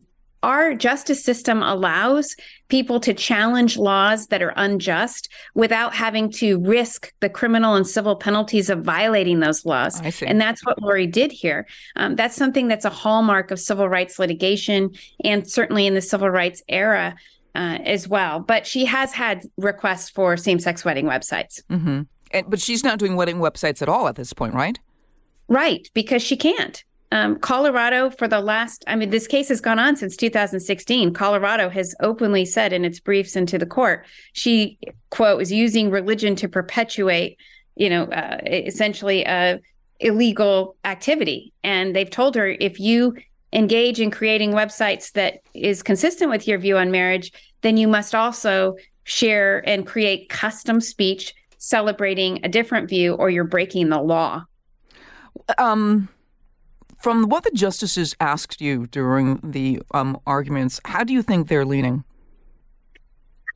our 0.43 0.73
justice 0.73 1.23
system 1.23 1.61
allows 1.61 2.35
people 2.67 2.99
to 3.01 3.13
challenge 3.13 3.77
laws 3.77 4.27
that 4.27 4.41
are 4.41 4.53
unjust 4.55 5.29
without 5.55 5.93
having 5.93 6.31
to 6.31 6.59
risk 6.59 7.13
the 7.19 7.29
criminal 7.29 7.75
and 7.75 7.87
civil 7.87 8.15
penalties 8.15 8.69
of 8.69 8.83
violating 8.83 9.39
those 9.39 9.65
laws. 9.65 10.01
And 10.21 10.39
that's 10.39 10.65
what 10.65 10.81
Lorie 10.81 11.07
did 11.07 11.31
here. 11.31 11.67
Um, 11.95 12.15
that's 12.15 12.35
something 12.35 12.67
that's 12.67 12.85
a 12.85 12.89
hallmark 12.89 13.51
of 13.51 13.59
civil 13.59 13.87
rights 13.89 14.19
litigation 14.19 14.91
and 15.23 15.49
certainly 15.49 15.85
in 15.85 15.93
the 15.93 16.01
civil 16.01 16.29
rights 16.29 16.63
era. 16.67 17.15
Uh, 17.53 17.79
as 17.83 18.07
well, 18.07 18.39
but 18.39 18.65
she 18.65 18.85
has 18.85 19.11
had 19.11 19.43
requests 19.57 20.09
for 20.09 20.37
same-sex 20.37 20.85
wedding 20.85 21.03
websites. 21.03 21.61
Mm-hmm. 21.69 22.03
And, 22.31 22.49
but 22.49 22.61
she's 22.61 22.81
not 22.81 22.97
doing 22.97 23.17
wedding 23.17 23.39
websites 23.39 23.81
at 23.81 23.89
all 23.89 24.07
at 24.07 24.15
this 24.15 24.31
point, 24.31 24.53
right? 24.53 24.79
Right, 25.49 25.89
because 25.93 26.21
she 26.21 26.37
can't. 26.37 26.81
Um, 27.13 27.39
Colorado, 27.39 28.09
for 28.09 28.27
the 28.27 28.39
last, 28.39 28.85
I 28.87 28.95
mean, 28.95 29.09
this 29.09 29.27
case 29.27 29.49
has 29.49 29.59
gone 29.59 29.79
on 29.79 29.97
since 29.97 30.15
2016. 30.15 31.13
Colorado 31.13 31.69
has 31.69 31.93
openly 31.99 32.45
said 32.45 32.71
in 32.71 32.85
its 32.85 33.01
briefs 33.01 33.35
into 33.35 33.57
the 33.57 33.65
court, 33.65 34.05
she, 34.31 34.77
quote, 35.09 35.37
was 35.37 35.51
using 35.51 35.89
religion 35.89 36.35
to 36.37 36.47
perpetuate, 36.47 37.37
you 37.75 37.89
know, 37.89 38.05
uh, 38.05 38.37
essentially 38.45 39.23
a 39.25 39.59
illegal 39.99 40.75
activity. 40.85 41.53
And 41.63 41.95
they've 41.95 42.09
told 42.09 42.35
her 42.35 42.47
if 42.47 42.79
you 42.79 43.15
engage 43.53 43.99
in 43.99 44.09
creating 44.09 44.51
websites 44.51 45.11
that 45.11 45.41
is 45.53 45.83
consistent 45.83 46.31
with 46.31 46.47
your 46.47 46.57
view 46.57 46.77
on 46.77 46.91
marriage, 46.91 47.31
then 47.61 47.77
you 47.77 47.87
must 47.87 48.15
also 48.15 48.75
share 49.03 49.67
and 49.67 49.85
create 49.85 50.29
custom 50.29 50.79
speech 50.79 51.33
celebrating 51.57 52.39
a 52.43 52.49
different 52.49 52.89
view 52.89 53.13
or 53.13 53.29
you're 53.29 53.43
breaking 53.43 53.89
the 53.89 54.01
law. 54.01 54.43
Um, 55.57 56.09
from 57.01 57.29
what 57.29 57.43
the 57.43 57.51
justices 57.51 58.15
asked 58.19 58.61
you 58.61 58.87
during 58.87 59.39
the 59.43 59.81
um, 59.93 60.19
arguments, 60.25 60.79
how 60.85 61.03
do 61.03 61.13
you 61.13 61.21
think 61.21 61.47
they're 61.47 61.65
leaning? 61.65 62.03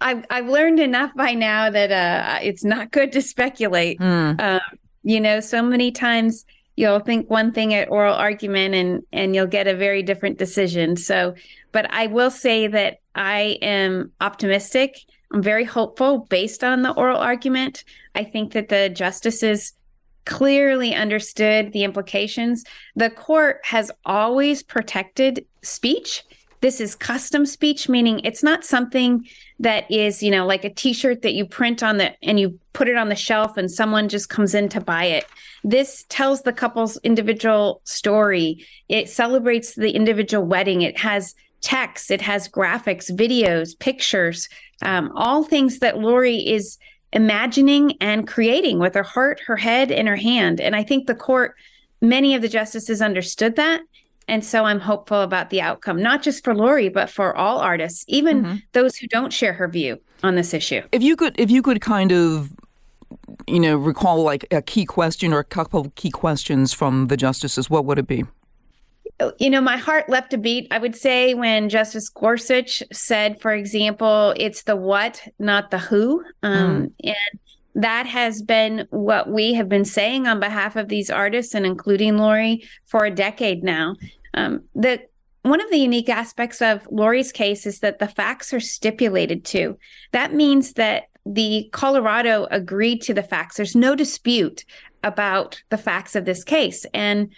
I've 0.01 0.25
I've 0.29 0.47
learned 0.47 0.79
enough 0.79 1.13
by 1.15 1.33
now 1.33 1.69
that 1.69 1.91
uh, 1.91 2.39
it's 2.41 2.63
not 2.63 2.91
good 2.91 3.11
to 3.13 3.21
speculate. 3.21 3.99
Mm. 3.99 4.39
Uh, 4.39 4.59
you 5.03 5.19
know, 5.21 5.39
so 5.39 5.61
many 5.61 5.91
times 5.91 6.45
you'll 6.75 6.99
think 6.99 7.29
one 7.29 7.51
thing 7.53 7.73
at 7.73 7.89
oral 7.89 8.15
argument 8.15 8.75
and 8.75 9.03
and 9.13 9.35
you'll 9.35 9.47
get 9.47 9.67
a 9.67 9.75
very 9.75 10.03
different 10.03 10.37
decision. 10.37 10.97
So, 10.97 11.35
but 11.71 11.91
I 11.91 12.07
will 12.07 12.31
say 12.31 12.67
that 12.67 12.99
I 13.15 13.57
am 13.61 14.11
optimistic. 14.19 15.05
I'm 15.33 15.41
very 15.41 15.63
hopeful 15.63 16.19
based 16.29 16.63
on 16.63 16.81
the 16.81 16.91
oral 16.91 17.17
argument. 17.17 17.83
I 18.13 18.23
think 18.23 18.53
that 18.53 18.69
the 18.69 18.89
justices 18.89 19.73
clearly 20.25 20.93
understood 20.93 21.71
the 21.71 21.83
implications. 21.83 22.63
The 22.95 23.09
court 23.09 23.61
has 23.63 23.91
always 24.05 24.63
protected 24.63 25.45
speech. 25.61 26.23
This 26.61 26.81
is 26.81 26.95
custom 26.95 27.45
speech, 27.45 27.87
meaning 27.87 28.21
it's 28.23 28.41
not 28.41 28.65
something 28.65 29.27
that 29.59 29.89
is, 29.91 30.23
you 30.23 30.31
know, 30.31 30.45
like 30.45 30.63
a 30.63 30.73
t-shirt 30.73 31.21
that 31.21 31.33
you 31.33 31.45
print 31.45 31.83
on 31.83 31.97
the 31.97 32.13
and 32.23 32.39
you 32.39 32.59
put 32.73 32.89
it 32.89 32.97
on 32.97 33.09
the 33.09 33.15
shelf 33.15 33.55
and 33.55 33.69
someone 33.71 34.09
just 34.09 34.29
comes 34.29 34.55
in 34.55 34.67
to 34.69 34.81
buy 34.81 35.05
it. 35.05 35.25
This 35.63 36.05
tells 36.09 36.41
the 36.41 36.53
couple's 36.53 36.97
individual 37.03 37.81
story. 37.83 38.65
It 38.89 39.09
celebrates 39.09 39.75
the 39.75 39.91
individual 39.91 40.45
wedding. 40.45 40.81
It 40.81 40.97
has 40.99 41.35
text, 41.61 42.11
it 42.11 42.21
has 42.21 42.47
graphics, 42.47 43.11
videos, 43.11 43.77
pictures, 43.79 44.49
um, 44.81 45.11
all 45.15 45.43
things 45.43 45.79
that 45.79 45.99
Lorie 45.99 46.47
is 46.47 46.77
imagining 47.13 47.97
and 48.01 48.27
creating 48.27 48.79
with 48.79 48.95
her 48.95 49.03
heart, 49.03 49.39
her 49.47 49.57
head, 49.57 49.91
and 49.91 50.07
her 50.07 50.15
hand. 50.15 50.59
And 50.59 50.75
I 50.75 50.83
think 50.83 51.07
the 51.07 51.15
court, 51.15 51.55
many 52.01 52.35
of 52.35 52.41
the 52.41 52.49
justices 52.49 53.01
understood 53.01 53.55
that. 53.55 53.81
And 54.27 54.43
so 54.43 54.65
I'm 54.65 54.79
hopeful 54.79 55.21
about 55.21 55.49
the 55.49 55.61
outcome, 55.61 56.01
not 56.01 56.23
just 56.23 56.43
for 56.43 56.55
Lorie, 56.55 56.89
but 56.89 57.09
for 57.09 57.35
all 57.35 57.59
artists, 57.59 58.05
even 58.07 58.43
mm-hmm. 58.43 58.55
those 58.73 58.95
who 58.97 59.07
don't 59.07 59.31
share 59.31 59.53
her 59.53 59.67
view 59.67 59.99
on 60.23 60.35
this 60.35 60.53
issue. 60.53 60.81
If 60.91 61.03
you 61.03 61.15
could, 61.15 61.39
if 61.39 61.51
you 61.51 61.61
could 61.61 61.79
kind 61.79 62.11
of, 62.11 62.51
you 63.47 63.59
know, 63.59 63.77
recall 63.77 64.23
like 64.23 64.45
a 64.51 64.63
key 64.63 64.85
question 64.85 65.31
or 65.31 65.39
a 65.39 65.43
couple 65.43 65.81
of 65.81 65.95
key 65.95 66.09
questions 66.09 66.73
from 66.73 67.07
the 67.07 67.17
justices, 67.17 67.69
what 67.69 67.85
would 67.85 67.99
it 67.99 68.07
be? 68.07 68.25
You 69.39 69.49
know, 69.49 69.61
my 69.61 69.77
heart 69.77 70.09
leapt 70.09 70.33
a 70.33 70.37
beat. 70.37 70.67
I 70.71 70.77
would 70.77 70.95
say 70.95 71.33
when 71.33 71.69
Justice 71.69 72.09
Gorsuch 72.09 72.83
said, 72.91 73.39
for 73.39 73.53
example, 73.53 74.33
it's 74.35 74.63
the 74.63 74.75
what, 74.75 75.25
not 75.39 75.71
the 75.71 75.77
who. 75.77 76.23
Um, 76.43 76.87
mm. 76.87 76.91
And 77.03 77.39
that 77.75 78.05
has 78.07 78.41
been 78.41 78.87
what 78.89 79.29
we 79.29 79.53
have 79.53 79.69
been 79.69 79.85
saying 79.85 80.27
on 80.27 80.39
behalf 80.39 80.75
of 80.75 80.89
these 80.89 81.09
artists 81.09 81.53
and 81.53 81.65
including 81.65 82.17
Lorie 82.17 82.67
for 82.85 83.05
a 83.05 83.11
decade 83.11 83.63
now. 83.63 83.95
Um, 84.33 84.63
that 84.75 85.09
one 85.43 85.61
of 85.61 85.69
the 85.69 85.77
unique 85.77 86.09
aspects 86.09 86.61
of 86.61 86.87
Lorie's 86.89 87.31
case 87.31 87.65
is 87.65 87.79
that 87.79 87.99
the 87.99 88.07
facts 88.07 88.53
are 88.53 88.59
stipulated 88.59 89.45
to. 89.45 89.77
That 90.11 90.33
means 90.33 90.73
that 90.73 91.09
the 91.25 91.69
Colorado 91.71 92.47
agreed 92.51 93.01
to 93.03 93.13
the 93.13 93.23
facts. 93.23 93.57
There's 93.57 93.75
no 93.75 93.95
dispute 93.95 94.65
about 95.03 95.61
the 95.69 95.77
facts 95.77 96.15
of 96.15 96.25
this 96.25 96.43
case. 96.43 96.85
And 96.93 97.29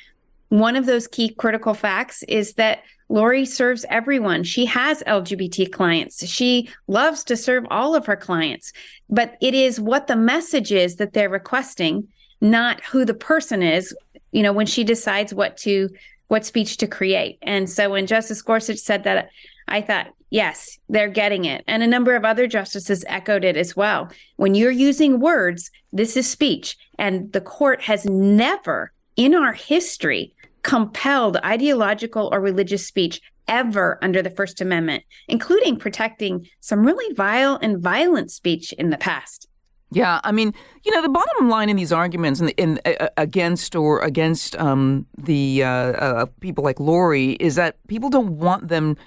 one 0.49 0.75
of 0.75 0.85
those 0.85 1.07
key 1.07 1.29
critical 1.29 1.73
facts 1.73 2.23
is 2.23 2.53
that 2.53 2.83
Lorie 3.09 3.45
serves 3.45 3.85
everyone. 3.89 4.43
She 4.43 4.65
has 4.65 5.03
LGBT 5.03 5.71
clients. 5.71 6.25
She 6.27 6.69
loves 6.87 7.23
to 7.25 7.37
serve 7.37 7.65
all 7.69 7.95
of 7.95 8.05
her 8.05 8.15
clients. 8.15 8.73
But 9.09 9.37
it 9.41 9.53
is 9.53 9.79
what 9.79 10.07
the 10.07 10.15
message 10.15 10.71
is 10.71 10.97
that 10.97 11.13
they're 11.13 11.29
requesting, 11.29 12.07
not 12.41 12.83
who 12.83 13.05
the 13.05 13.13
person 13.13 13.63
is, 13.63 13.95
you 14.31 14.43
know, 14.43 14.53
when 14.53 14.65
she 14.65 14.83
decides 14.83 15.33
what 15.33 15.57
to 15.57 15.89
what 16.27 16.45
speech 16.45 16.77
to 16.77 16.87
create. 16.87 17.39
And 17.41 17.69
so 17.69 17.89
when 17.91 18.07
Justice 18.07 18.41
Gorsuch 18.41 18.77
said 18.77 19.05
that, 19.05 19.29
I 19.69 19.81
thought, 19.81 20.07
yes, 20.29 20.77
they're 20.89 21.07
getting 21.07 21.45
it. 21.45 21.63
And 21.67 21.83
a 21.83 21.87
number 21.87 22.15
of 22.15 22.25
other 22.25 22.47
justices 22.47 23.05
echoed 23.07 23.45
it 23.45 23.55
as 23.55 23.75
well. 23.75 24.09
When 24.35 24.53
you're 24.53 24.71
using 24.71 25.21
words, 25.21 25.71
this 25.93 26.17
is 26.17 26.29
speech. 26.29 26.77
And 26.99 27.31
the 27.31 27.41
court 27.41 27.81
has 27.83 28.05
never 28.05 28.91
in 29.15 29.33
our 29.33 29.53
history 29.53 30.33
compelled 30.63 31.37
ideological 31.37 32.29
or 32.31 32.39
religious 32.41 32.85
speech 32.85 33.21
ever 33.47 33.97
under 34.01 34.21
the 34.21 34.29
First 34.29 34.59
Amendment, 34.61 35.03
including 35.27 35.77
protecting 35.77 36.47
some 36.59 36.85
really 36.85 37.13
vile 37.13 37.57
and 37.61 37.79
violent 37.79 38.31
speech 38.31 38.73
in 38.73 38.89
the 38.89 38.97
past. 38.97 39.47
Yeah, 39.89 40.19
I 40.23 40.33
mean, 40.33 40.53
you 40.83 40.93
know, 40.93 41.01
the 41.01 41.09
bottom 41.09 41.49
line 41.49 41.69
in 41.69 41.77
these 41.77 41.93
arguments 41.93 42.41
in, 42.41 42.49
in 42.49 42.79
uh, 42.85 43.07
against 43.15 43.73
or 43.73 44.01
against 44.01 44.55
um, 44.57 45.05
the 45.17 45.63
uh, 45.63 45.69
uh, 45.69 46.25
people 46.41 46.63
like 46.63 46.79
Lorie 46.79 47.33
is 47.33 47.55
that 47.55 47.77
people 47.87 48.09
don't 48.09 48.37
want 48.37 48.67
them. 48.67 48.97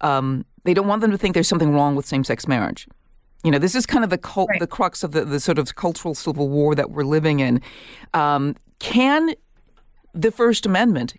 Um, 0.00 0.44
they 0.62 0.74
don't 0.74 0.86
want 0.86 1.00
them 1.00 1.10
to 1.10 1.18
think 1.18 1.34
there's 1.34 1.48
something 1.48 1.72
wrong 1.72 1.96
with 1.96 2.06
same-sex 2.06 2.46
marriage. 2.46 2.86
You 3.42 3.50
know, 3.50 3.58
this 3.58 3.74
is 3.74 3.84
kind 3.84 4.04
of 4.04 4.10
the 4.10 4.18
cult, 4.18 4.48
right. 4.50 4.60
the 4.60 4.66
crux 4.68 5.02
of 5.02 5.10
the, 5.10 5.24
the 5.24 5.40
sort 5.40 5.58
of 5.58 5.74
cultural 5.74 6.14
civil 6.14 6.48
war 6.48 6.74
that 6.76 6.90
we're 6.90 7.04
living 7.04 7.40
in. 7.40 7.60
Um, 8.14 8.54
can 8.78 9.34
the 10.14 10.30
First 10.30 10.66
Amendment 10.66 11.14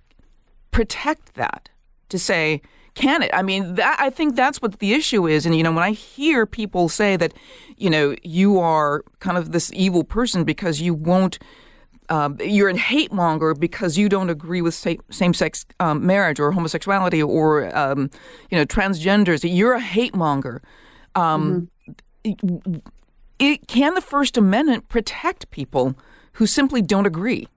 protect 0.72 1.36
that 1.36 1.70
to 2.10 2.20
say, 2.20 2.62
can 2.96 3.22
it? 3.22 3.32
I 3.34 3.44
mean, 3.44 3.76
that, 3.76 3.98
I 4.00 4.10
think 4.10 4.36
that's 4.36 4.62
what 4.62 4.80
the 4.80 4.94
issue 4.94 5.28
is. 5.28 5.46
And, 5.46 5.56
you 5.56 5.64
know, 5.64 5.72
when 5.72 5.84
I 5.84 5.92
hear 5.92 6.46
people 6.46 6.90
say 6.90 7.16
that, 7.16 7.34
you 7.78 7.90
know, 7.90 8.16
you 8.24 8.60
are 8.60 9.04
kind 9.20 9.38
of 9.38 9.52
this 9.52 9.72
evil 9.74 10.04
person 10.04 10.44
because 10.44 10.82
you 10.82 10.94
won't, 10.94 11.40
um, 12.10 12.38
you're 12.42 12.70
a 12.70 12.78
hate 12.78 13.14
monger 13.14 13.54
because 13.54 13.98
you 13.98 14.10
don't 14.10 14.30
agree 14.30 14.62
with 14.62 14.74
same 14.74 15.34
sex 15.34 15.66
um, 15.80 16.06
marriage 16.06 16.40
or 16.40 16.52
homosexuality 16.52 17.22
or, 17.22 17.76
um, 17.78 18.10
you 18.50 18.58
know, 18.58 18.66
transgenders, 18.66 19.48
you're 19.50 19.74
a 19.74 19.80
hate 19.80 20.16
monger. 20.16 20.62
Um, 21.16 21.70
mm-hmm. 22.26 22.76
It, 23.40 23.68
can 23.68 23.94
the 23.94 24.02
First 24.02 24.36
Amendment 24.36 24.90
protect 24.90 25.50
people 25.52 25.96
who 26.34 26.46
simply 26.46 26.82
don't 26.82 27.06
agree? 27.06 27.48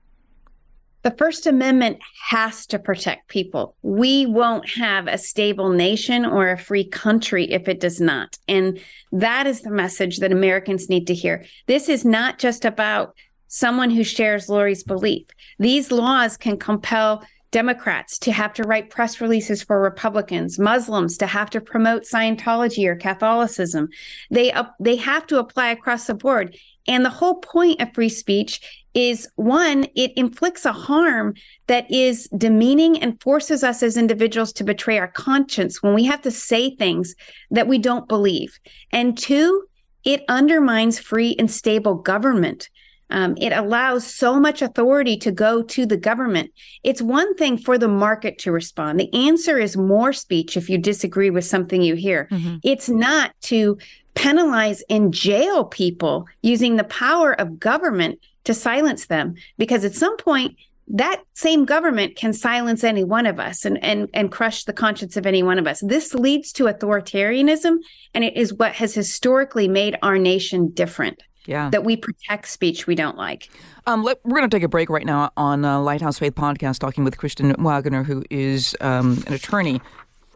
The 1.02 1.11
First 1.11 1.49
Amendment 1.49 1.99
has 2.28 2.64
to 2.66 2.78
protect 2.78 3.28
people. 3.28 3.75
We 3.82 4.25
won't 4.26 4.68
have 4.71 5.09
a 5.09 5.18
stable 5.18 5.71
nation 5.71 6.25
or 6.25 6.50
a 6.50 6.59
free 6.59 6.85
country 6.85 7.50
if 7.50 7.68
it 7.68 7.80
does 7.80 8.00
not. 8.00 8.38
And 8.47 8.78
that 9.11 9.49
is 9.49 9.62
the 9.62 9.71
message 9.71 10.18
that 10.18 10.30
Americans 10.30 10.88
need 10.88 11.09
to 11.09 11.14
hear. 11.14 11.44
This 11.66 11.88
is 11.88 12.04
not 12.04 12.38
just 12.38 12.64
about 12.64 13.16
someone 13.49 13.90
who 13.90 14.04
shares 14.04 14.49
Lorie's 14.49 14.85
belief. 14.85 15.26
These 15.59 15.90
laws 15.90 16.37
can 16.37 16.56
compel 16.56 17.25
Democrats 17.50 18.18
to 18.21 18.32
have 18.32 18.54
to 18.54 18.62
write 18.62 18.88
press 18.88 19.21
releases 19.21 19.62
for 19.62 19.80
Republicans, 19.80 20.59
Muslims 20.59 21.18
to 21.18 21.26
have 21.26 21.50
to 21.50 21.61
promote 21.61 22.04
Scientology 22.04 22.87
or 22.87 22.97
Catholicism. 22.97 23.88
They 24.30 24.52
uh, 24.52 24.64
they 24.80 24.97
have 24.97 25.26
to 25.26 25.38
apply 25.38 25.68
across 25.68 26.06
the 26.06 26.14
board. 26.14 26.56
And 26.88 27.04
the 27.04 27.11
whole 27.11 27.37
point 27.37 27.80
of 27.80 27.92
free 27.94 28.09
speech 28.09 28.81
is 28.94 29.28
one, 29.37 29.87
it 29.94 30.12
inflicts 30.16 30.64
a 30.64 30.72
harm 30.72 31.34
that 31.66 31.90
is 31.90 32.28
demeaning 32.37 33.00
and 33.02 33.20
forces 33.20 33.64
us 33.64 33.82
as 33.82 33.96
individuals 33.96 34.52
to 34.54 34.64
betray 34.64 34.99
our 34.99 35.08
conscience 35.08 35.82
when 35.82 35.94
we 35.94 36.04
have 36.04 36.22
to 36.22 36.30
say 36.30 36.75
things 36.76 37.14
that 37.50 37.68
we 37.68 37.78
don't 37.78 38.08
believe. 38.08 38.58
And 38.90 39.16
two, 39.16 39.64
it 40.04 40.25
undermines 40.28 40.99
free 40.99 41.37
and 41.38 41.50
stable 41.50 41.94
government. 41.94 42.68
Um, 43.11 43.37
it 43.38 43.52
allows 43.52 44.06
so 44.06 44.40
much 44.40 44.62
authority 44.62 45.18
to 45.18 45.30
go 45.30 45.62
to 45.62 45.84
the 45.84 45.99
government. 45.99 46.50
It's 46.82 47.02
one 47.02 47.34
thing 47.37 47.58
for 47.58 47.76
the 47.76 47.88
market 47.88 48.38
to 48.38 48.52
respond. 48.52 48.99
The 48.99 49.12
answer 49.12 49.58
is 49.58 49.76
more 49.76 50.14
speech 50.14 50.56
if 50.56 50.70
you 50.70 50.78
disagree 50.78 51.28
with 51.28 51.44
something 51.44 51.82
you 51.82 51.94
hear. 51.94 52.26
Mm-hmm. 52.30 52.56
It's 52.62 52.88
not 52.88 53.32
to 53.42 53.76
penalize 54.14 54.82
and 54.88 55.12
jail 55.12 55.64
people 55.64 56.26
using 56.40 56.76
the 56.76 56.84
power 56.84 57.38
of 57.38 57.61
government 57.61 58.18
to 58.44 58.54
silence 58.54 59.06
them, 59.06 59.34
because 59.58 59.84
at 59.84 59.94
some 59.94 60.16
point, 60.16 60.56
that 60.88 61.22
same 61.34 61.64
government 61.64 62.16
can 62.16 62.32
silence 62.32 62.84
any 62.84 63.04
one 63.04 63.26
of 63.26 63.38
us 63.38 63.64
and, 63.64 63.82
and, 63.82 64.08
and 64.12 64.30
crush 64.32 64.64
the 64.64 64.72
conscience 64.72 65.16
of 65.16 65.26
any 65.26 65.42
one 65.42 65.58
of 65.58 65.66
us. 65.66 65.80
This 65.80 66.12
leads 66.14 66.52
to 66.54 66.64
authoritarianism, 66.64 67.78
and 68.14 68.25
it 68.25 68.37
is 68.37 68.52
what 68.52 68.72
has 68.75 68.94
historically 68.94 69.68
made 69.68 69.96
our 70.02 70.18
nation 70.18 70.70
different. 70.70 71.22
Yeah. 71.46 71.70
That 71.70 71.82
we 71.82 71.96
protect 71.96 72.46
speech 72.46 72.87
we 72.87 72.94
don't 72.94 73.16
like. 73.16 73.49
Um, 73.87 74.04
let, 74.04 74.18
we're 74.25 74.38
going 74.38 74.49
to 74.49 74.56
take 74.56 74.62
a 74.62 74.68
break 74.68 74.88
right 74.88 75.04
now 75.04 75.32
on 75.37 75.64
uh, 75.64 75.80
Lighthouse 75.80 76.18
Faith 76.18 76.37
podcast, 76.37 76.78
talking 76.78 77.02
with 77.02 77.18
Kristen 77.18 77.52
Waggoner, 77.58 78.04
who 78.04 78.22
is 78.30 78.76
um, 78.80 79.25
an 79.26 79.32
attorney, 79.32 79.80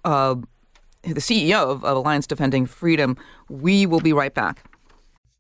uh, 0.05 0.35
the 1.05 1.21
CEO 1.21 1.63
of, 1.63 1.85
of 1.85 1.97
Alliance 1.97 2.27
Defending 2.27 2.67
Freedom. 2.67 3.17
We 3.49 3.87
will 3.87 4.01
be 4.01 4.13
right 4.13 4.35
back. 4.35 4.65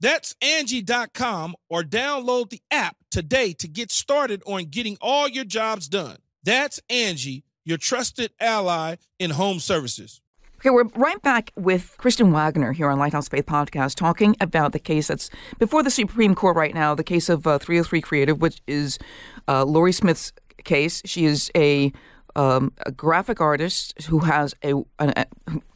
That's 0.00 0.34
Angie.com 0.42 1.54
or 1.68 1.82
download 1.82 2.50
the 2.50 2.60
app 2.70 2.96
today 3.10 3.52
to 3.54 3.68
get 3.68 3.90
started 3.90 4.42
on 4.46 4.64
getting 4.64 4.96
all 5.00 5.28
your 5.28 5.44
jobs 5.44 5.88
done. 5.88 6.18
That's 6.42 6.80
Angie, 6.90 7.44
your 7.64 7.78
trusted 7.78 8.32
ally 8.40 8.96
in 9.18 9.30
home 9.30 9.60
services. 9.60 10.20
Okay, 10.60 10.70
we're 10.70 10.84
right 10.96 11.20
back 11.20 11.52
with 11.56 11.94
Kristen 11.98 12.32
Waggoner 12.32 12.72
here 12.72 12.88
on 12.88 12.98
Lighthouse 12.98 13.28
Faith 13.28 13.44
Podcast, 13.44 13.96
talking 13.96 14.34
about 14.40 14.72
the 14.72 14.78
case 14.78 15.08
that's 15.08 15.28
before 15.58 15.82
the 15.82 15.90
Supreme 15.90 16.34
Court 16.34 16.56
right 16.56 16.72
now, 16.72 16.94
the 16.94 17.04
case 17.04 17.28
of 17.28 17.46
uh, 17.46 17.58
303 17.58 18.00
Creative, 18.00 18.40
which 18.40 18.62
is 18.66 18.98
uh, 19.46 19.64
Lorie 19.64 19.92
Smith's 19.92 20.32
case. 20.64 21.02
She 21.04 21.26
is 21.26 21.50
a, 21.54 21.92
um, 22.34 22.72
a 22.86 22.92
graphic 22.92 23.42
artist 23.42 24.00
who 24.04 24.20
has 24.20 24.54
a, 24.64 24.74
a 24.98 25.26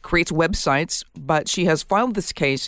creates 0.01 0.31
websites, 0.31 1.03
but 1.15 1.47
she 1.47 1.65
has 1.65 1.83
filed 1.83 2.15
this 2.15 2.33
case 2.33 2.67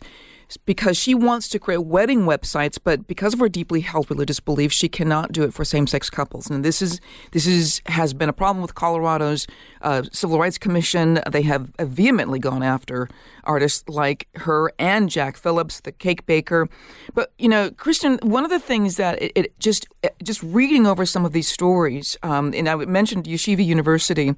because 0.58 0.98
she 0.98 1.14
wants 1.14 1.48
to 1.50 1.60
create 1.60 1.86
wedding 1.86 2.22
websites, 2.22 2.78
but 2.84 3.08
because 3.08 3.34
of 3.34 3.40
her 3.40 3.50
deeply 3.50 3.82
held 3.82 4.10
religious 4.10 4.40
beliefs, 4.40 4.76
she 4.76 4.90
cannot 4.90 5.32
do 5.32 5.44
it 5.44 5.54
for 5.54 5.66
same-sex 5.66 6.10
couples. 6.10 6.50
And 6.50 6.64
this 6.64 6.82
is 6.82 7.00
this 7.32 7.48
is 7.48 7.82
has 7.88 8.14
been 8.14 8.30
a 8.30 8.34
problem 8.34 8.62
with 8.62 8.76
Colorado's 8.76 9.48
uh, 9.82 10.04
Civil 10.12 10.40
Rights 10.40 10.58
Commission. 10.58 11.20
They 11.30 11.44
have 11.44 11.72
vehemently 11.80 12.40
gone 12.40 12.64
after 12.64 13.10
artists 13.44 13.88
like 13.90 14.28
her 14.36 14.72
and 14.78 15.10
Jack 15.10 15.38
Phillips, 15.38 15.80
the 15.80 15.92
cake 15.92 16.26
baker. 16.26 16.68
But 17.14 17.32
you 17.38 17.50
know, 17.50 17.72
Kristen, 17.72 18.20
one 18.22 18.44
of 18.44 18.50
the 18.50 18.60
things 18.60 18.98
that 18.98 19.22
it, 19.22 19.32
it 19.36 19.60
just 19.60 19.88
just 20.24 20.42
reading 20.44 20.86
over 20.86 21.06
some 21.06 21.26
of 21.26 21.32
these 21.32 21.48
stories, 21.48 22.18
um, 22.24 22.54
and 22.56 22.68
I 22.68 22.76
mentioned 22.76 23.26
Yeshiva 23.26 23.66
University. 23.66 24.36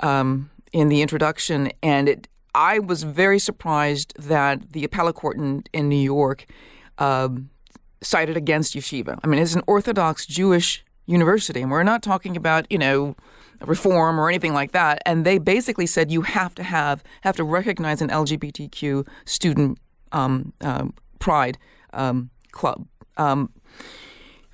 Um, 0.00 0.50
in 0.72 0.88
the 0.88 1.00
introduction, 1.02 1.70
and 1.84 2.08
it 2.08 2.26
I 2.54 2.78
was 2.78 3.02
very 3.02 3.38
surprised 3.38 4.14
that 4.18 4.72
the 4.72 4.84
appellate 4.84 5.16
court 5.16 5.36
in, 5.36 5.64
in 5.72 5.88
New 5.88 5.96
York 5.96 6.46
um, 6.98 7.50
sided 8.00 8.36
against 8.36 8.74
yeshiva. 8.74 9.18
I 9.22 9.26
mean, 9.26 9.40
it's 9.40 9.54
an 9.54 9.62
Orthodox 9.66 10.26
Jewish 10.26 10.84
university, 11.06 11.62
and 11.62 11.70
we're 11.70 11.82
not 11.82 12.02
talking 12.02 12.36
about, 12.36 12.70
you 12.70 12.78
know, 12.78 13.16
reform 13.60 14.20
or 14.20 14.28
anything 14.28 14.52
like 14.52 14.72
that. 14.72 15.02
And 15.06 15.24
they 15.24 15.38
basically 15.38 15.86
said 15.86 16.10
you 16.10 16.22
have 16.22 16.54
to 16.56 16.62
have 16.62 17.02
have 17.22 17.36
to 17.36 17.44
recognize 17.44 18.00
an 18.00 18.08
LGBTQ 18.08 19.06
student 19.24 19.78
um, 20.12 20.52
uh, 20.60 20.86
pride 21.18 21.58
um, 21.92 22.30
club. 22.52 22.86
Um, 23.16 23.52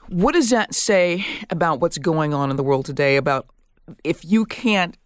what 0.08 0.32
does 0.32 0.50
that 0.50 0.74
say 0.74 1.24
about 1.50 1.80
what's 1.80 1.98
going 1.98 2.34
on 2.34 2.50
in 2.50 2.56
the 2.56 2.62
world 2.62 2.86
today? 2.86 3.16
About 3.16 3.46
if 4.04 4.24
you 4.24 4.44
can't 4.44 4.96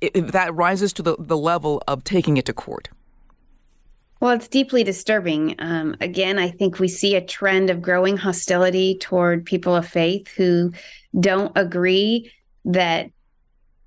if 0.00 0.32
that 0.32 0.54
rises 0.54 0.92
to 0.94 1.02
the, 1.02 1.16
the 1.18 1.36
level 1.36 1.82
of 1.86 2.04
taking 2.04 2.36
it 2.36 2.44
to 2.46 2.52
court? 2.52 2.88
Well, 4.20 4.32
it's 4.32 4.48
deeply 4.48 4.84
disturbing. 4.84 5.54
Um, 5.58 5.96
again, 6.00 6.38
I 6.38 6.50
think 6.50 6.78
we 6.78 6.88
see 6.88 7.14
a 7.14 7.20
trend 7.20 7.68
of 7.68 7.82
growing 7.82 8.16
hostility 8.16 8.96
toward 8.98 9.44
people 9.44 9.74
of 9.74 9.86
faith 9.86 10.28
who 10.28 10.72
don't 11.18 11.52
agree 11.56 12.32
that, 12.64 13.10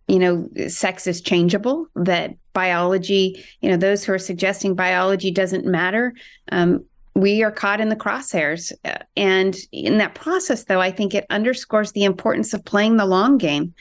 you 0.08 0.20
know, 0.20 0.48
sex 0.68 1.08
is 1.08 1.22
changeable, 1.22 1.88
that 1.96 2.36
biology, 2.54 3.44
you 3.62 3.70
know, 3.70 3.78
those 3.78 4.04
who 4.04 4.14
are 4.14 4.20
suggesting 4.20 4.76
biology 4.76 5.32
doesn't 5.32 5.66
matter. 5.66 6.14
Um, 6.52 6.86
we 7.16 7.42
are 7.42 7.52
caught 7.52 7.82
in 7.82 7.90
the 7.90 7.96
crosshairs. 7.96 8.72
And 9.16 9.58
in 9.72 9.98
that 9.98 10.14
process, 10.14 10.66
though, 10.66 10.82
I 10.82 10.92
think 10.92 11.16
it 11.16 11.26
underscores 11.32 11.94
the 11.94 12.04
importance 12.04 12.54
of 12.54 12.64
playing 12.64 12.98
the 12.98 13.08
long 13.08 13.40
game. 13.40 13.74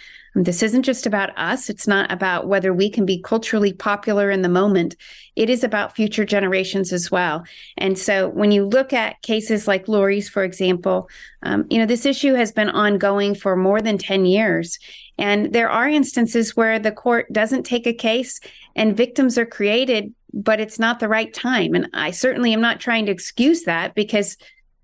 This 0.44 0.62
isn't 0.62 0.82
just 0.82 1.06
about 1.06 1.30
us. 1.38 1.70
It's 1.70 1.88
not 1.88 2.12
about 2.12 2.46
whether 2.46 2.74
we 2.74 2.90
can 2.90 3.06
be 3.06 3.22
culturally 3.22 3.72
popular 3.72 4.30
in 4.30 4.42
the 4.42 4.50
moment. 4.50 4.94
It 5.34 5.48
is 5.48 5.64
about 5.64 5.96
future 5.96 6.26
generations 6.26 6.92
as 6.92 7.10
well. 7.10 7.44
And 7.78 7.98
so 7.98 8.28
when 8.28 8.52
you 8.52 8.66
look 8.66 8.92
at 8.92 9.22
cases 9.22 9.66
like 9.66 9.88
Lorie's, 9.88 10.28
for 10.28 10.44
example, 10.44 11.08
um, 11.42 11.64
you 11.70 11.78
know, 11.78 11.86
this 11.86 12.04
issue 12.04 12.34
has 12.34 12.52
been 12.52 12.68
ongoing 12.68 13.34
for 13.34 13.56
more 13.56 13.80
than 13.80 13.96
10 13.96 14.26
years. 14.26 14.78
And 15.16 15.54
there 15.54 15.70
are 15.70 15.88
instances 15.88 16.54
where 16.54 16.78
the 16.78 16.92
court 16.92 17.32
doesn't 17.32 17.62
take 17.62 17.86
a 17.86 17.94
case 17.94 18.38
and 18.74 18.94
victims 18.94 19.38
are 19.38 19.46
created, 19.46 20.12
but 20.34 20.60
it's 20.60 20.78
not 20.78 21.00
the 21.00 21.08
right 21.08 21.32
time. 21.32 21.74
And 21.74 21.88
I 21.94 22.10
certainly 22.10 22.52
am 22.52 22.60
not 22.60 22.78
trying 22.78 23.06
to 23.06 23.12
excuse 23.12 23.62
that 23.62 23.94
because 23.94 24.36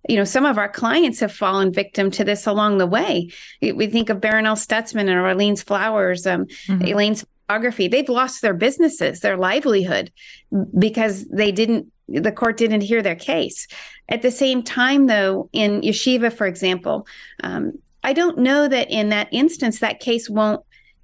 you 0.09 0.17
know, 0.17 0.25
some 0.25 0.45
of 0.45 0.59
our 0.59 0.69
clients 0.69 1.21
have 1.21 1.33
fallen 1.33 1.73
victim 1.73 2.11
to 2.11 2.25
this 2.25 2.47
along 2.47 2.79
the 2.79 2.87
way. 2.87 3.31
We 3.61 3.87
think 3.87 4.11
of 4.11 4.19
Barronelle 4.21 4.57
Stutzman 4.57 5.03
and 5.03 5.11
Arlene's 5.11 5.63
Flowers, 5.63 6.27
um, 6.27 6.47
mm-hmm. 6.47 6.83
Elaine's 6.83 7.25
photography. 7.47 7.89
They've 7.89 8.09
lost 8.09 8.43
their 8.43 8.55
businesses, 8.55 9.21
their 9.21 9.37
livelihood, 9.37 10.13
because 10.79 11.27
they 11.29 11.53
didn't 11.53 11.93
the 12.09 12.33
court 12.33 12.57
didn't 12.57 12.83
hear 12.83 13.01
their 13.01 13.15
case. 13.15 13.67
At 14.09 14.23
the 14.23 14.31
same 14.31 14.63
time, 14.63 15.07
though, 15.07 15.49
in 15.53 15.81
yeshiva, 15.81 16.33
for 16.33 16.47
example, 16.47 17.07
um, 17.43 17.79
I 18.03 18.13
don't 18.13 18.39
know 18.39 18.69
that 18.69 18.91
in 18.91 19.11
that 19.11 19.29
instance 19.33 19.79
that 19.79 20.01
case 20.01 20.29
won't 20.29 20.63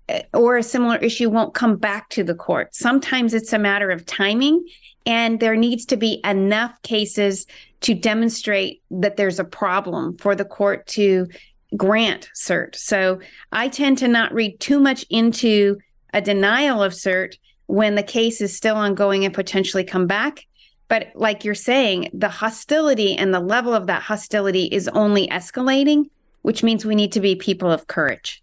uh, 0.08 0.20
or 0.34 0.56
a 0.56 0.62
similar 0.62 0.96
issue 0.96 1.30
won't 1.30 1.54
come 1.54 1.76
back 1.76 2.08
to 2.10 2.24
the 2.24 2.34
court. 2.34 2.74
Sometimes 2.74 3.34
it's 3.34 3.52
a 3.52 3.58
matter 3.58 3.90
of 3.90 4.06
timing, 4.06 4.66
and 5.08 5.40
there 5.40 5.56
needs 5.56 5.86
to 5.86 5.96
be 5.96 6.20
enough 6.22 6.80
cases 6.82 7.46
to 7.80 7.94
demonstrate 7.94 8.82
that 8.90 9.16
there's 9.16 9.40
a 9.40 9.44
problem 9.44 10.16
for 10.18 10.36
the 10.36 10.44
court 10.44 10.86
to 10.86 11.26
grant 11.76 12.28
cert. 12.36 12.76
So 12.76 13.18
I 13.50 13.68
tend 13.68 13.96
to 13.98 14.08
not 14.08 14.34
read 14.34 14.60
too 14.60 14.78
much 14.78 15.06
into 15.08 15.78
a 16.12 16.20
denial 16.20 16.82
of 16.82 16.92
cert 16.92 17.36
when 17.66 17.94
the 17.94 18.02
case 18.02 18.42
is 18.42 18.54
still 18.54 18.76
ongoing 18.76 19.24
and 19.24 19.32
potentially 19.32 19.84
come 19.84 20.06
back. 20.06 20.46
But 20.88 21.08
like 21.14 21.42
you're 21.42 21.54
saying, 21.54 22.10
the 22.12 22.28
hostility 22.28 23.16
and 23.16 23.32
the 23.32 23.40
level 23.40 23.74
of 23.74 23.86
that 23.86 24.02
hostility 24.02 24.64
is 24.64 24.88
only 24.88 25.26
escalating, 25.28 26.10
which 26.42 26.62
means 26.62 26.84
we 26.84 26.94
need 26.94 27.12
to 27.12 27.20
be 27.20 27.34
people 27.34 27.70
of 27.70 27.86
courage. 27.86 28.42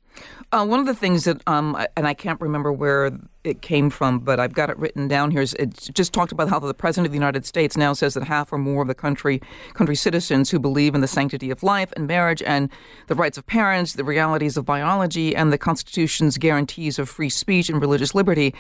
Uh, 0.52 0.66
one 0.66 0.80
of 0.80 0.86
the 0.86 0.96
things 0.96 1.26
that, 1.26 1.42
um, 1.48 1.76
and 1.98 2.08
I 2.08 2.14
can't 2.14 2.40
remember 2.40 2.72
where 2.72 3.12
it 3.44 3.62
came 3.62 3.90
from, 3.90 4.20
but 4.20 4.40
I've 4.40 4.54
got 4.54 4.70
it 4.70 4.78
written 4.78 5.08
down 5.08 5.32
here. 5.32 5.42
Is 5.42 5.54
it 5.56 5.90
just 5.94 6.14
talked 6.14 6.32
about 6.32 6.50
how 6.50 6.60
the 6.60 6.74
president 6.74 7.08
of 7.08 7.12
the 7.12 7.18
United 7.18 7.46
States 7.46 7.76
now 7.76 7.94
says 7.94 8.14
that 8.14 8.24
half 8.24 8.54
or 8.54 8.58
more 8.58 8.84
of 8.84 8.88
the 8.88 8.96
country 8.96 9.42
country 9.74 9.96
citizens 9.96 10.52
who 10.52 10.60
believe 10.60 10.96
in 10.96 11.02
the 11.02 11.08
sanctity 11.08 11.52
of 11.52 11.64
life 11.64 11.92
and 11.96 12.08
marriage 12.08 12.42
and 12.44 12.70
the 13.08 13.16
rights 13.16 13.38
of 13.38 13.46
parents, 13.46 13.94
the 13.94 14.04
realities 14.04 14.56
of 14.56 14.66
biology, 14.66 15.36
and 15.36 15.52
the 15.52 15.58
Constitution's 15.58 16.38
guarantees 16.38 17.00
of 17.00 17.10
free 17.10 17.30
speech 17.30 17.70
and 17.70 17.82
religious 17.82 18.16
liberty 18.16 18.54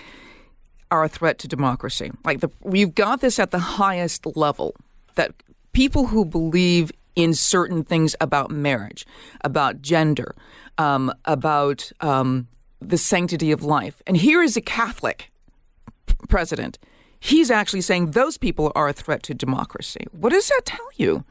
are 0.91 1.03
a 1.03 1.09
threat 1.09 1.39
to 1.39 1.47
democracy. 1.47 2.11
Like 2.23 2.41
the, 2.41 2.49
we've 2.61 2.93
got 2.93 3.21
this 3.21 3.39
at 3.39 3.51
the 3.51 3.59
highest 3.59 4.25
level 4.35 4.75
that 5.15 5.33
people 5.73 6.07
who 6.07 6.25
believe 6.25 6.91
in 7.15 7.33
certain 7.33 7.83
things 7.83 8.15
about 8.19 8.51
marriage, 8.51 9.05
about 9.41 9.81
gender, 9.81 10.35
um, 10.77 11.13
about 11.25 11.91
um, 12.01 12.47
the 12.81 12.97
sanctity 12.97 13.51
of 13.51 13.63
life. 13.63 14.01
And 14.05 14.17
here 14.17 14.41
is 14.41 14.57
a 14.57 14.61
Catholic 14.61 15.31
president. 16.29 16.77
He's 17.19 17.49
actually 17.49 17.81
saying 17.81 18.11
those 18.11 18.37
people 18.37 18.71
are 18.75 18.87
a 18.87 18.93
threat 18.93 19.23
to 19.23 19.33
democracy. 19.33 20.05
What 20.11 20.29
does 20.29 20.47
that 20.49 20.61
tell 20.65 20.87
you? 20.95 21.23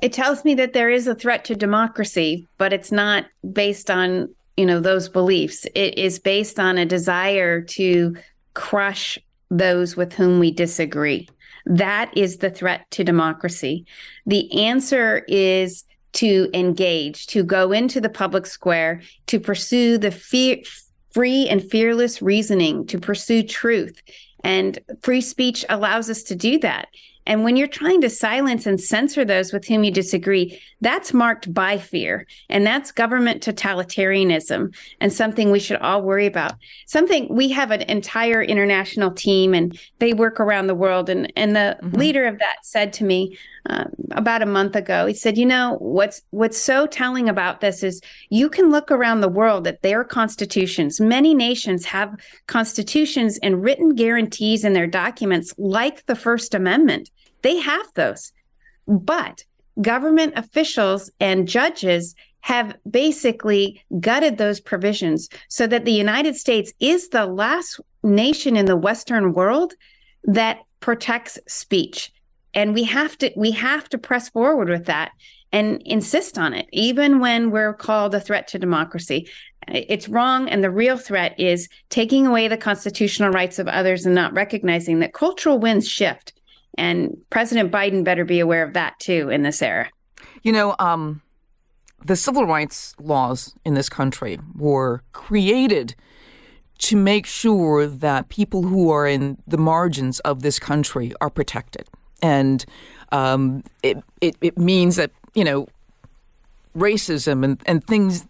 It 0.00 0.12
tells 0.12 0.44
me 0.44 0.54
that 0.54 0.74
there 0.74 0.90
is 0.90 1.08
a 1.08 1.14
threat 1.14 1.44
to 1.46 1.56
democracy, 1.56 2.46
but 2.56 2.72
it's 2.72 2.92
not 2.92 3.26
based 3.52 3.90
on 3.90 4.28
you 4.58 4.66
know 4.66 4.80
those 4.80 5.08
beliefs 5.08 5.66
it 5.76 5.96
is 5.96 6.18
based 6.18 6.58
on 6.58 6.78
a 6.78 6.84
desire 6.84 7.62
to 7.62 8.16
crush 8.54 9.16
those 9.50 9.96
with 9.96 10.12
whom 10.12 10.40
we 10.40 10.50
disagree 10.50 11.28
that 11.68 12.10
is 12.16 12.38
the 12.38 12.50
threat 12.50 12.90
to 12.92 13.04
democracy. 13.04 13.86
The 14.26 14.64
answer 14.64 15.24
is 15.28 15.84
to 16.14 16.48
engage 16.54 17.26
to 17.28 17.44
go 17.44 17.70
into 17.70 18.00
the 18.00 18.08
public 18.08 18.46
square 18.46 19.02
to 19.26 19.38
pursue 19.38 19.98
the 19.98 20.10
free 20.10 21.48
and 21.48 21.70
fearless 21.70 22.22
reasoning 22.22 22.86
to 22.86 22.98
pursue 22.98 23.42
truth. 23.42 24.00
And 24.44 24.78
free 25.02 25.20
speech 25.20 25.64
allows 25.68 26.08
us 26.08 26.22
to 26.24 26.34
do 26.34 26.58
that 26.60 26.88
and 27.28 27.44
when 27.44 27.56
you're 27.56 27.68
trying 27.68 28.00
to 28.00 28.08
silence 28.08 28.64
and 28.64 28.80
censor 28.80 29.22
those 29.22 29.52
with 29.52 29.66
whom 29.66 29.84
you 29.84 29.90
disagree, 29.90 30.58
that's 30.80 31.12
marked 31.12 31.52
by 31.52 31.76
fear. 31.76 32.26
And 32.48 32.66
that's 32.66 32.90
government 32.90 33.42
totalitarianism 33.42 34.74
and 35.00 35.12
something 35.12 35.50
we 35.50 35.58
should 35.58 35.76
all 35.76 36.02
worry 36.02 36.24
about. 36.24 36.54
Something 36.86 37.28
we 37.28 37.50
have 37.50 37.70
an 37.70 37.82
entire 37.82 38.42
international 38.42 39.10
team 39.10 39.52
and 39.52 39.78
they 39.98 40.14
work 40.14 40.40
around 40.40 40.68
the 40.68 40.74
world. 40.74 41.10
And, 41.10 41.30
and 41.36 41.54
the 41.54 41.76
mm-hmm. 41.82 41.96
leader 41.96 42.24
of 42.24 42.38
that 42.38 42.64
said 42.64 42.94
to 42.94 43.04
me, 43.04 43.36
uh, 43.68 43.84
about 44.12 44.42
a 44.42 44.46
month 44.46 44.74
ago. 44.74 45.06
He 45.06 45.14
said, 45.14 45.36
"You 45.36 45.46
know 45.46 45.76
what's 45.80 46.22
what's 46.30 46.58
so 46.58 46.86
telling 46.86 47.28
about 47.28 47.60
this 47.60 47.82
is 47.82 48.00
you 48.30 48.48
can 48.48 48.70
look 48.70 48.90
around 48.90 49.20
the 49.20 49.28
world 49.28 49.66
at 49.66 49.82
their 49.82 50.04
constitutions. 50.04 51.00
Many 51.00 51.34
nations 51.34 51.84
have 51.84 52.16
constitutions 52.46 53.38
and 53.42 53.62
written 53.62 53.94
guarantees 53.94 54.64
in 54.64 54.72
their 54.72 54.86
documents, 54.86 55.54
like 55.58 56.06
the 56.06 56.16
First 56.16 56.54
Amendment. 56.54 57.10
They 57.42 57.56
have 57.58 57.86
those, 57.94 58.32
but 58.86 59.44
government 59.80 60.32
officials 60.36 61.10
and 61.20 61.46
judges." 61.46 62.14
Have 62.42 62.76
basically 62.88 63.84
gutted 64.00 64.38
those 64.38 64.58
provisions 64.60 65.28
so 65.48 65.66
that 65.66 65.84
the 65.84 65.92
United 65.92 66.34
States 66.36 66.72
is 66.80 67.08
the 67.08 67.26
last 67.26 67.78
nation 68.02 68.56
in 68.56 68.64
the 68.64 68.76
Western 68.76 69.34
world 69.34 69.74
that 70.24 70.60
protects 70.80 71.38
speech 71.46 72.10
and 72.58 72.74
we 72.74 72.82
have 72.82 73.16
to 73.16 73.30
we 73.36 73.52
have 73.52 73.88
to 73.88 73.96
press 73.96 74.28
forward 74.30 74.68
with 74.68 74.86
that 74.86 75.12
and 75.52 75.80
insist 75.84 76.36
on 76.36 76.52
it 76.52 76.66
even 76.72 77.20
when 77.20 77.52
we're 77.52 77.72
called 77.72 78.14
a 78.14 78.20
threat 78.20 78.48
to 78.48 78.58
democracy. 78.58 79.28
It's 79.68 80.08
wrong 80.08 80.48
and 80.48 80.64
the 80.64 80.70
real 80.70 80.98
threat 80.98 81.38
is 81.38 81.68
taking 81.88 82.26
away 82.26 82.48
the 82.48 82.56
constitutional 82.56 83.30
rights 83.30 83.60
of 83.60 83.68
others 83.68 84.06
and 84.06 84.14
not 84.14 84.32
recognizing 84.32 84.98
that 84.98 85.12
cultural 85.12 85.60
winds 85.60 85.88
shift. 85.88 86.32
And 86.76 87.16
president 87.30 87.70
biden 87.70 88.02
better 88.02 88.24
be 88.24 88.40
aware 88.40 88.64
of 88.64 88.74
that 88.74 88.98
too 88.98 89.30
in 89.30 89.42
this 89.42 89.62
era. 89.62 89.88
You 90.42 90.50
know 90.50 90.74
um, 90.80 91.22
the 92.04 92.16
civil 92.16 92.44
rights 92.44 92.96
laws 92.98 93.54
in 93.64 93.74
this 93.74 93.88
country 93.88 94.40
were 94.56 95.04
created 95.12 95.94
to 96.78 96.96
make 96.96 97.26
sure 97.26 97.86
that 97.86 98.28
people 98.28 98.62
who 98.62 98.90
are 98.90 99.06
in 99.06 99.36
the 99.46 99.58
margins 99.58 100.18
of 100.20 100.42
this 100.42 100.58
country 100.58 101.12
are 101.20 101.30
protected 101.30 101.88
and 102.22 102.64
um, 103.12 103.62
it, 103.82 103.98
it, 104.20 104.36
it 104.40 104.58
means 104.58 104.96
that 104.96 105.10
you 105.34 105.44
know 105.44 105.66
racism 106.76 107.44
and, 107.44 107.60
and 107.66 107.84
things 107.86 108.26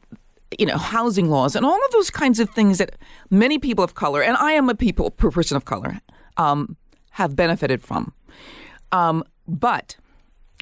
you 0.59 0.67
know 0.67 0.79
housing 0.79 1.29
laws 1.29 1.55
and 1.55 1.67
all 1.67 1.85
of 1.85 1.91
those 1.93 2.11
kinds 2.11 2.41
of 2.41 2.49
things 2.51 2.79
that 2.79 2.97
many 3.31 3.59
people 3.59 3.85
of 3.85 3.95
color 3.95 4.23
and 4.23 4.37
I 4.37 4.53
am 4.53 4.69
a 4.69 4.75
people 4.75 5.11
person 5.11 5.57
of 5.57 5.65
color 5.65 6.01
um, 6.37 6.77
have 7.11 7.35
benefited 7.35 7.83
from, 7.83 8.13
um, 8.93 9.25
but 9.47 9.97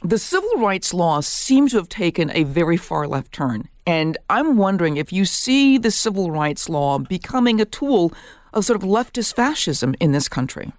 the 0.03 0.19
civil 0.19 0.55
rights 0.57 0.93
laws 0.93 1.27
seem 1.27 1.69
to 1.69 1.77
have 1.77 1.89
taken 1.89 2.31
a 2.33 2.45
very 2.45 2.77
far 2.77 3.07
left 3.07 3.33
turn. 3.33 3.69
And 3.87 4.19
I'm 4.29 4.57
wondering 4.57 4.97
if 4.97 5.13
you 5.13 5.25
see 5.25 5.79
the 5.79 5.91
civil 5.91 6.31
rights 6.31 6.69
law 6.69 6.99
becoming 6.99 7.61
a 7.61 7.65
tool 7.65 8.13
of 8.53 8.65
sort 8.65 8.83
of 8.83 8.89
leftist 8.89 9.35
fascism 9.35 9.95
in 10.01 10.13
this 10.13 10.29
country. 10.29 10.73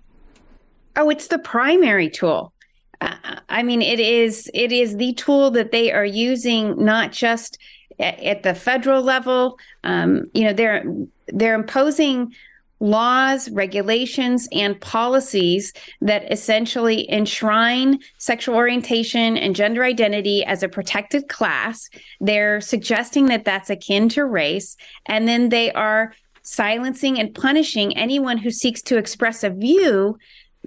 Oh, 0.97 1.10
it's 1.10 1.27
the 1.27 1.39
primary 1.39 2.10
tool. 2.10 2.53
Uh, 2.99 3.15
I 3.49 3.62
mean, 3.62 3.83
it 3.83 3.99
is 3.99 4.49
it 4.53 4.71
is 4.71 4.97
the 4.97 5.13
tool 5.13 5.51
that 5.51 5.71
they 5.71 5.91
are 5.91 6.05
using 6.05 6.83
not 6.83 7.12
just 7.12 7.60
at, 7.99 8.19
at 8.21 8.43
the 8.43 8.55
federal 8.55 9.03
level. 9.03 9.60
Um, 9.83 10.25
you 10.33 10.43
know, 10.43 10.53
they're 10.53 10.83
they're 11.27 11.53
imposing 11.53 12.33
laws, 12.79 13.49
regulations, 13.51 14.47
and 14.51 14.79
policies 14.81 15.73
that 16.01 16.31
essentially 16.31 17.10
enshrine 17.12 17.99
sexual 18.17 18.55
orientation 18.55 19.38
and 19.38 19.55
gender 19.55 19.83
identity 19.83 20.43
as 20.45 20.62
a 20.62 20.69
protected 20.69 21.27
class. 21.27 21.89
They're 22.19 22.62
suggesting 22.62 23.27
that 23.27 23.45
that's 23.45 23.69
akin 23.69 24.10
to 24.10 24.25
race, 24.25 24.75
and 25.05 25.27
then 25.27 25.49
they 25.49 25.71
are 25.73 26.13
silencing 26.41 27.19
and 27.19 27.36
punishing 27.36 27.95
anyone 27.97 28.38
who 28.38 28.49
seeks 28.49 28.81
to 28.81 28.97
express 28.97 29.43
a 29.43 29.49
view 29.49 30.17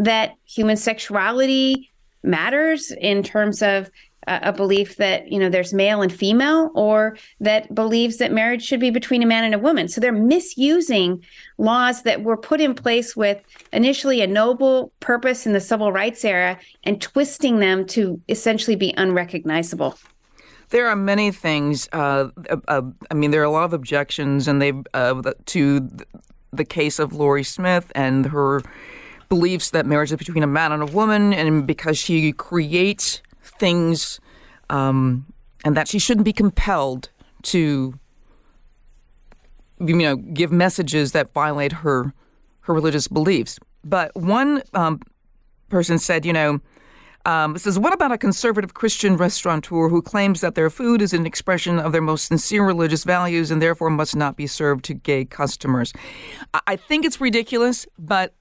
that 0.01 0.35
human 0.47 0.77
sexuality 0.77 1.91
matters 2.23 2.91
in 2.91 3.23
terms 3.23 3.63
of 3.63 3.91
a 4.27 4.53
belief 4.53 4.97
that 4.97 5.33
you 5.33 5.39
know 5.39 5.49
there's 5.49 5.73
male 5.73 6.03
and 6.03 6.13
female 6.13 6.71
or 6.75 7.17
that 7.41 7.75
believes 7.75 8.19
that 8.19 8.31
marriage 8.31 8.63
should 8.63 8.79
be 8.79 8.91
between 8.91 9.23
a 9.23 9.27
man 9.27 9.45
and 9.45 9.55
a 9.55 9.59
woman. 9.59 9.89
So 9.89 10.01
they're 10.01 10.13
misusing 10.13 11.25
laws 11.59 12.03
that 12.03 12.23
were 12.23 12.37
put 12.37 12.61
in 12.61 12.75
place 12.75 13.17
with 13.17 13.43
initially 13.73 14.21
a 14.21 14.27
noble 14.27 14.93
purpose 15.01 15.47
in 15.47 15.53
the 15.53 15.61
civil 15.61 15.91
rights 15.91 16.25
era 16.25 16.59
and 16.85 17.01
twisting 17.01 17.61
them 17.61 17.87
to 17.87 18.21
essentially 18.29 18.77
be 18.77 18.93
unrecognizable. 18.97 19.99
There 20.69 20.87
are 20.87 20.97
many 20.97 21.33
things 21.33 21.89
uh, 21.93 22.29
uh, 22.69 22.83
i 23.11 23.15
mean 23.15 23.31
there 23.31 23.41
are 23.41 23.45
a 23.45 23.51
lot 23.51 23.65
of 23.65 23.73
objections 23.73 24.47
and 24.47 24.61
they 24.63 24.73
uh, 24.95 25.33
to 25.47 25.89
the 26.53 26.65
case 26.65 26.99
of 26.99 27.13
Lorie 27.13 27.45
Smith 27.45 27.91
and 27.95 28.27
her 28.27 28.61
believes 29.31 29.71
that 29.71 29.87
marriage 29.87 30.13
is 30.13 30.19
between 30.19 30.43
a 30.43 30.47
man 30.47 30.73
and 30.73 30.83
a 30.83 30.87
woman, 30.87 31.33
and 31.33 31.67
because 31.67 31.97
she 31.97 32.33
creates 32.33 33.23
things, 33.43 34.21
um, 34.69 35.25
and 35.65 35.75
that 35.77 35.89
she 35.89 35.99
shouldn't 35.99 36.27
be 36.27 36.33
compelled 36.35 37.09
to, 37.45 37.99
you 39.79 39.97
know, 39.97 40.17
give 40.17 40.53
messages 40.53 41.13
that 41.13 41.33
violate 41.33 41.73
her 41.73 42.13
her 42.63 42.75
religious 42.75 43.09
beliefs. 43.09 43.59
But 43.83 44.15
one 44.15 44.63
um, 44.75 45.01
person 45.71 45.99
said, 45.99 46.27
you 46.27 46.35
know. 46.35 46.61
Um, 47.27 47.59
says, 47.59 47.79
what 47.79 47.93
about 47.93 48.13
a 48.13 48.17
conservative 48.17 48.73
Christian 48.73 49.19
restaurateur 49.19 49.91
who 49.91 50.01
claims 50.01 50.41
that 50.41 50.55
their 50.55 50.71
food 50.71 51.03
is 51.03 51.13
an 51.13 51.27
expression 51.27 51.79
of 51.79 51.93
their 51.93 52.01
most 52.01 52.25
sincere 52.25 52.65
religious 52.65 53.05
values 53.05 53.51
and 53.51 53.61
therefore 53.61 53.91
must 53.91 54.17
not 54.17 54.37
be 54.37 54.47
served 54.47 54.87
to 54.87 54.95
gay 54.95 55.27
customers? 55.27 55.93
I 56.67 56.77
think 56.77 57.05
it's 57.05 57.21
ridiculous, 57.21 57.87
but 57.99 58.33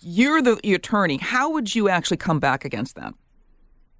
you're 0.00 0.42
the, 0.42 0.58
attorney. 0.74 1.18
How 1.18 1.50
would 1.50 1.74
you 1.74 1.88
actually 1.88 2.16
come 2.16 2.38
back 2.38 2.64
against 2.64 2.96
that? 2.96 3.14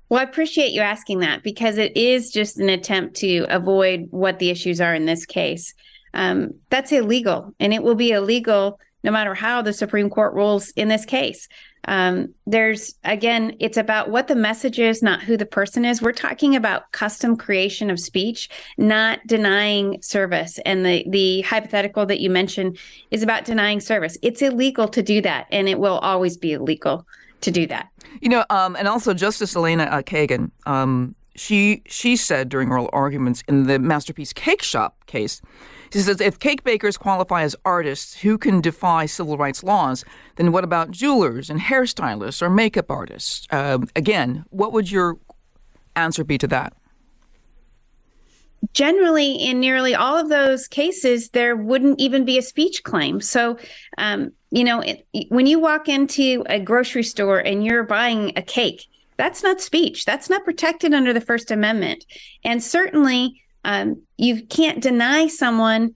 Well, 0.09 0.20
I 0.20 0.25
appreciate 0.25 0.72
you 0.72 0.81
asking 0.81 1.20
that 1.20 1.42
because 1.42 1.79
it 1.79 1.96
is 1.96 2.31
just 2.31 2.59
an 2.59 2.68
attempt 2.68 3.16
to 3.16 3.46
avoid 3.49 4.07
what 4.11 4.38
the 4.38 4.51
issues 4.51 4.81
are 4.81 4.94
in 4.94 5.07
this 5.07 5.27
case. 5.27 5.75
Um, 6.14 6.55
that's 6.70 6.92
illegal, 6.92 7.55
and 7.59 7.75
it 7.75 7.83
will 7.83 7.96
be 7.96 8.11
illegal 8.11 8.79
no 9.03 9.11
matter 9.11 9.35
how 9.35 9.62
the 9.62 9.72
Supreme 9.72 10.11
Court 10.11 10.35
rules 10.35 10.70
in 10.70 10.88
this 10.88 11.05
case. 11.05 11.49
Um, 11.87 12.35
there's 12.46 12.94
again, 13.05 13.57
it's 13.61 13.77
about 13.77 14.11
what 14.11 14.29
the 14.29 14.35
message 14.35 14.79
is, 14.79 15.03
not 15.03 15.22
who 15.22 15.37
the 15.37 15.46
person 15.46 15.85
is. 15.85 16.03
We're 16.03 16.12
talking 16.12 16.57
about 16.57 16.90
custom 16.92 17.37
creation 17.37 17.90
of 17.90 17.99
speech, 17.99 18.49
not 18.77 19.20
denying 19.27 20.03
service. 20.03 20.59
And 20.64 20.85
the 20.85 21.05
the 21.09 21.42
hypothetical 21.42 22.07
that 22.07 22.20
you 22.20 22.31
mentioned 22.31 22.79
is 23.11 23.22
about 23.22 23.44
denying 23.44 23.81
service. 23.81 24.18
It's 24.22 24.42
illegal 24.42 24.88
to 24.88 25.03
do 25.03 25.20
that, 25.22 25.46
and 25.51 25.68
it 25.68 25.79
will 25.79 25.99
always 25.99 26.37
be 26.37 26.53
illegal 26.53 27.07
to 27.42 27.51
do 27.51 27.66
that. 27.68 27.88
You 28.20 28.29
know, 28.29 28.44
um, 28.51 28.77
and 28.77 28.88
also 28.88 29.14
Justice 29.14 29.55
Elena 29.55 29.85
uh, 29.85 30.03
Kagan, 30.03 30.51
um, 30.66 31.14
she 31.37 31.83
she 31.87 32.16
said 32.16 32.49
during 32.49 32.70
oral 32.70 32.90
arguments 32.92 33.42
in 33.46 33.66
the 33.66 33.79
Masterpiece 33.79 34.33
Cakeshop 34.33 34.92
case 35.07 35.40
she 35.92 36.01
says 36.01 36.20
if 36.20 36.38
cake 36.38 36.64
bakers 36.64 36.96
qualify 36.96 37.42
as 37.42 37.57
artists 37.64 38.18
who 38.18 38.38
can 38.38 38.61
defy 38.61 39.07
civil 39.07 39.37
rights 39.37 39.62
laws, 39.62 40.05
then 40.37 40.53
what 40.53 40.64
about 40.64 40.90
jewelers 40.90 41.51
and 41.51 41.61
hairstylists 41.61 42.42
or 42.42 42.51
makeup 42.51 42.90
artists? 42.90 43.46
Uh, 43.51 43.79
again, 43.94 44.44
what 44.51 44.72
would 44.72 44.90
your 44.90 45.18
answer 45.94 46.25
be 46.25 46.38
to 46.38 46.46
that? 46.49 46.72
Generally, 48.72 49.35
in 49.35 49.61
nearly 49.61 49.94
all 49.94 50.16
of 50.16 50.29
those 50.29 50.66
cases, 50.66 51.31
there 51.31 51.57
wouldn't 51.57 52.01
even 52.01 52.25
be 52.25 52.38
a 52.38 52.42
speech 52.42 52.83
claim. 52.83 53.20
So, 53.20 53.59
um, 53.99 54.33
you 54.51 54.64
know, 54.64 54.81
it, 54.81 55.07
when 55.29 55.46
you 55.46 55.59
walk 55.61 55.88
into 55.88 56.44
a 56.46 56.59
grocery 56.59 57.03
store 57.03 57.38
and 57.38 57.64
you're 57.64 57.85
buying 57.85 58.33
a 58.37 58.42
cake, 58.42 58.87
that's 59.16 59.42
not 59.42 59.61
speech. 59.61 60.05
That's 60.05 60.29
not 60.29 60.44
protected 60.44 60.92
under 60.92 61.12
the 61.12 61.20
First 61.20 61.51
Amendment. 61.51 62.05
And 62.44 62.62
certainly, 62.62 63.42
um, 63.66 64.00
you 64.16 64.46
can't 64.46 64.81
deny 64.81 65.26
someone 65.26 65.94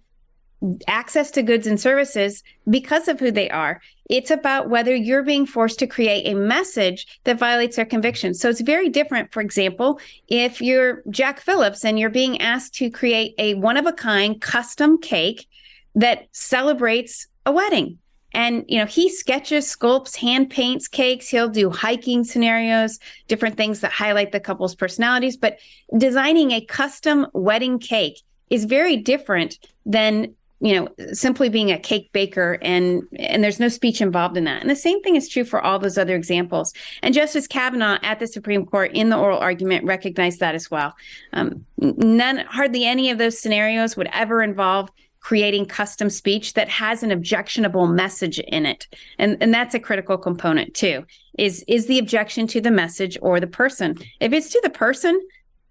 access 0.89 1.31
to 1.31 1.43
goods 1.43 1.67
and 1.67 1.81
services 1.81 2.43
because 2.69 3.09
of 3.09 3.19
who 3.19 3.31
they 3.31 3.49
are. 3.49 3.81
It's 4.11 4.31
about 4.31 4.69
whether 4.69 4.95
you're 4.95 5.23
being 5.23 5.47
forced 5.47 5.79
to 5.79 5.87
create 5.87 6.27
a 6.27 6.35
message 6.35 7.07
that 7.25 7.39
violates 7.39 7.77
their 7.77 7.87
conviction. 7.87 8.35
So 8.35 8.51
it's 8.51 8.61
very 8.61 8.89
different, 8.89 9.33
for 9.33 9.41
example, 9.41 10.01
if 10.29 10.61
you're 10.61 11.03
Jack 11.09 11.41
Phillips 11.41 11.85
and 11.85 11.99
you're 11.99 12.11
being 12.11 12.41
asked 12.43 12.75
to 12.75 12.91
create 12.91 13.35
a 13.39 13.55
one 13.55 13.77
of 13.77 13.87
a 13.87 13.93
kind 13.93 14.39
custom 14.41 15.01
cake 15.01 15.47
that 15.95 16.27
celebrates 16.33 17.29
a 17.47 17.53
wedding. 17.53 17.99
And 18.33 18.65
you 18.69 18.79
know, 18.79 18.87
he 18.87 19.09
sketches, 19.09 19.75
sculpts, 19.75 20.17
hand 20.17 20.51
paints 20.51 20.89
cakes. 20.89 21.29
He'll 21.29 21.49
do 21.49 21.71
hiking 21.71 22.25
scenarios, 22.25 22.99
different 23.29 23.57
things 23.57 23.81
that 23.81 23.93
highlight 23.93 24.33
the 24.33 24.41
couple's 24.41 24.75
personalities. 24.75 25.37
But 25.37 25.59
designing 25.97 26.53
a 26.53 26.65
custom 26.65 27.27
wedding 27.33 27.79
cake 27.79 28.21
is 28.51 28.65
very 28.65 28.97
different 28.97 29.59
than 29.87 30.35
you 30.61 30.75
know 30.75 30.89
simply 31.13 31.49
being 31.49 31.71
a 31.71 31.79
cake 31.79 32.11
baker 32.13 32.59
and 32.61 33.03
and 33.19 33.43
there's 33.43 33.59
no 33.59 33.69
speech 33.69 34.01
involved 34.01 34.37
in 34.37 34.45
that 34.45 34.61
and 34.61 34.71
the 34.71 34.77
same 34.77 35.03
thing 35.03 35.17
is 35.17 35.29
true 35.29 35.45
for 35.45 35.61
all 35.61 35.79
those 35.79 35.97
other 35.97 36.15
examples 36.15 36.75
and 37.03 37.15
justice 37.15 37.47
kavanaugh 37.47 37.99
at 38.03 38.21
the 38.21 38.27
supreme 38.27 38.67
court 38.67 38.91
in 38.93 39.09
the 39.09 39.17
oral 39.17 39.39
argument 39.39 39.85
recognized 39.87 40.39
that 40.41 40.55
as 40.55 40.71
well 40.71 40.95
um, 41.33 41.65
none 41.79 42.39
hardly 42.39 42.85
any 42.85 43.11
of 43.11 43.19
those 43.19 43.39
scenarios 43.39 43.97
would 43.97 44.09
ever 44.13 44.43
involve 44.43 44.91
creating 45.21 45.67
custom 45.67 46.11
speech 46.11 46.55
that 46.55 46.69
has 46.69 47.03
an 47.03 47.11
objectionable 47.11 47.87
message 47.87 48.39
in 48.41 48.67
it. 48.67 48.89
And 49.19 49.37
and 49.41 49.53
that's 49.53 49.75
a 49.75 49.81
critical 49.81 50.19
component 50.19 50.75
too 50.75 51.05
is 51.39 51.65
is 51.69 51.87
the 51.87 51.99
objection 51.99 52.47
to 52.49 52.61
the 52.61 52.71
message 52.71 53.19
or 53.23 53.39
the 53.39 53.47
person. 53.47 53.99
If 54.21 54.33
it's 54.33 54.51
to 54.51 54.61
the 54.63 54.71
person 54.71 55.21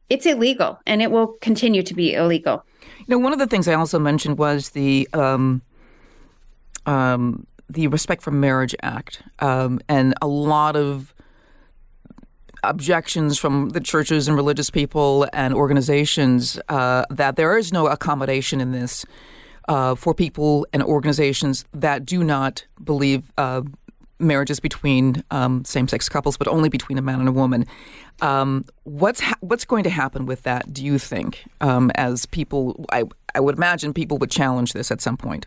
it's 0.10 0.26
illegal 0.26 0.80
and 0.88 1.02
it 1.02 1.12
will 1.12 1.28
continue 1.42 1.84
to 1.84 1.94
be 1.94 2.14
illegal. 2.14 2.66
You 3.00 3.06
know 3.16 3.20
one 3.20 3.34
of 3.34 3.40
the 3.40 3.48
things 3.48 3.68
i 3.68 3.74
also 3.74 4.00
mentioned 4.00 4.38
was 4.38 4.70
the 4.70 5.08
um, 5.14 5.62
um, 6.86 7.46
the 7.70 7.88
respect 7.88 8.22
for 8.22 8.32
marriage 8.32 8.76
act 8.82 9.22
um, 9.40 9.80
and 9.88 10.14
a 10.22 10.28
lot 10.28 10.76
of 10.76 11.14
objections 12.64 13.40
from 13.40 13.70
the 13.70 13.80
churches 13.80 14.28
and 14.28 14.36
religious 14.36 14.70
people 14.70 15.28
and 15.32 15.54
organizations 15.54 16.60
uh, 16.68 17.06
that 17.10 17.36
there 17.36 17.58
is 17.58 17.72
no 17.72 17.88
accommodation 17.88 18.60
in 18.60 18.72
this 18.72 19.06
uh, 19.70 19.96
for 19.96 20.14
people 20.14 20.68
and 20.74 20.84
organizations 20.84 21.64
that 21.74 22.04
do 22.04 22.24
not 22.24 22.66
believe 22.84 23.32
uh, 23.38 23.62
marriages 24.20 24.60
between 24.60 25.24
um, 25.32 25.64
same-sex 25.64 26.10
couples, 26.10 26.36
but 26.36 26.48
only 26.48 26.68
between 26.68 26.98
a 26.98 27.02
man 27.02 27.20
and 27.20 27.30
a 27.30 27.32
woman. 27.32 27.66
Um, 28.22 28.66
what's 28.84 29.22
ha- 29.22 29.38
what's 29.40 29.64
going 29.64 29.84
to 29.84 29.90
happen 29.90 30.26
with 30.26 30.44
that? 30.44 30.74
Do 30.74 30.84
you 30.84 31.00
think? 31.00 31.46
Um, 31.62 31.90
as 31.96 32.26
people, 32.26 32.86
I 32.92 33.06
I 33.34 33.40
would 33.40 33.56
imagine 33.56 33.94
people 33.94 34.18
would 34.18 34.32
challenge 34.32 34.74
this 34.74 34.92
at 34.92 35.00
some 35.00 35.16
point. 35.16 35.46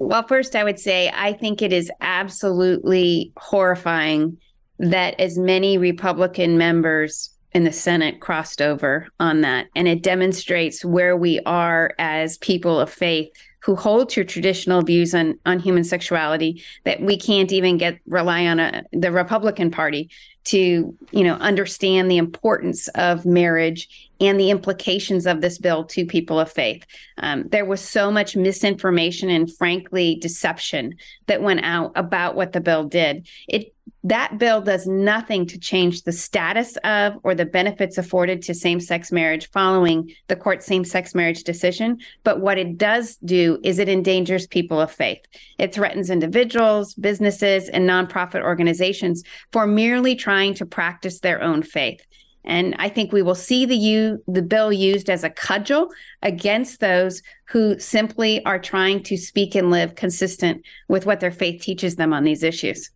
Well, 0.00 0.26
first, 0.26 0.56
I 0.56 0.64
would 0.64 0.80
say 0.80 1.12
I 1.14 1.32
think 1.34 1.62
it 1.62 1.72
is 1.72 1.92
absolutely 2.00 3.32
horrifying 3.36 4.38
that 4.78 5.18
as 5.20 5.38
many 5.38 5.76
Republican 5.78 6.56
members 6.56 7.30
in 7.58 7.64
the 7.64 7.72
Senate 7.72 8.20
crossed 8.20 8.62
over 8.62 9.08
on 9.18 9.40
that. 9.40 9.66
And 9.74 9.88
it 9.88 10.04
demonstrates 10.04 10.84
where 10.84 11.16
we 11.16 11.40
are 11.44 11.92
as 11.98 12.38
people 12.38 12.78
of 12.78 12.88
faith 12.88 13.32
who 13.58 13.74
hold 13.74 14.10
to 14.10 14.22
traditional 14.22 14.80
views 14.82 15.12
on, 15.12 15.36
on 15.44 15.58
human 15.58 15.82
sexuality 15.82 16.62
that 16.84 17.00
we 17.00 17.18
can't 17.18 17.50
even 17.50 17.76
get 17.76 17.98
rely 18.06 18.46
on 18.46 18.60
a, 18.60 18.84
the 18.92 19.10
Republican 19.10 19.72
Party 19.72 20.08
to, 20.44 20.96
you 21.10 21.24
know, 21.24 21.34
understand 21.34 22.08
the 22.08 22.16
importance 22.16 22.86
of 22.94 23.26
marriage 23.26 24.08
and 24.20 24.38
the 24.38 24.50
implications 24.50 25.26
of 25.26 25.40
this 25.40 25.58
bill 25.58 25.84
to 25.84 26.06
people 26.06 26.38
of 26.38 26.50
faith. 26.50 26.86
Um, 27.18 27.48
there 27.48 27.64
was 27.64 27.80
so 27.80 28.12
much 28.12 28.36
misinformation 28.36 29.30
and, 29.30 29.52
frankly, 29.52 30.14
deception 30.14 30.94
that 31.26 31.42
went 31.42 31.64
out 31.64 31.90
about 31.96 32.36
what 32.36 32.52
the 32.52 32.60
bill 32.60 32.84
did. 32.84 33.26
It 33.48 33.74
that 34.08 34.38
bill 34.38 34.60
does 34.60 34.86
nothing 34.86 35.46
to 35.46 35.58
change 35.58 36.02
the 36.02 36.12
status 36.12 36.76
of 36.84 37.14
or 37.22 37.34
the 37.34 37.44
benefits 37.44 37.98
afforded 37.98 38.42
to 38.42 38.54
same 38.54 38.80
sex 38.80 39.10
marriage 39.12 39.50
following 39.50 40.12
the 40.28 40.36
court's 40.36 40.66
same 40.66 40.84
sex 40.84 41.14
marriage 41.14 41.42
decision. 41.42 41.98
But 42.24 42.40
what 42.40 42.58
it 42.58 42.78
does 42.78 43.16
do 43.16 43.58
is 43.62 43.78
it 43.78 43.88
endangers 43.88 44.46
people 44.46 44.80
of 44.80 44.90
faith. 44.90 45.20
It 45.58 45.74
threatens 45.74 46.10
individuals, 46.10 46.94
businesses, 46.94 47.68
and 47.68 47.88
nonprofit 47.88 48.42
organizations 48.42 49.22
for 49.52 49.66
merely 49.66 50.14
trying 50.14 50.54
to 50.54 50.66
practice 50.66 51.20
their 51.20 51.42
own 51.42 51.62
faith. 51.62 52.00
And 52.44 52.74
I 52.78 52.88
think 52.88 53.12
we 53.12 53.22
will 53.22 53.34
see 53.34 53.66
the 53.66 53.76
u- 53.76 54.22
the 54.26 54.42
bill 54.42 54.72
used 54.72 55.10
as 55.10 55.22
a 55.22 55.30
cudgel 55.30 55.88
against 56.22 56.80
those 56.80 57.20
who 57.48 57.78
simply 57.78 58.44
are 58.46 58.58
trying 58.58 59.02
to 59.04 59.16
speak 59.16 59.54
and 59.54 59.70
live 59.70 59.96
consistent 59.96 60.62
with 60.88 61.04
what 61.04 61.20
their 61.20 61.30
faith 61.30 61.60
teaches 61.60 61.96
them 61.96 62.12
on 62.12 62.24
these 62.24 62.42
issues. 62.42 62.90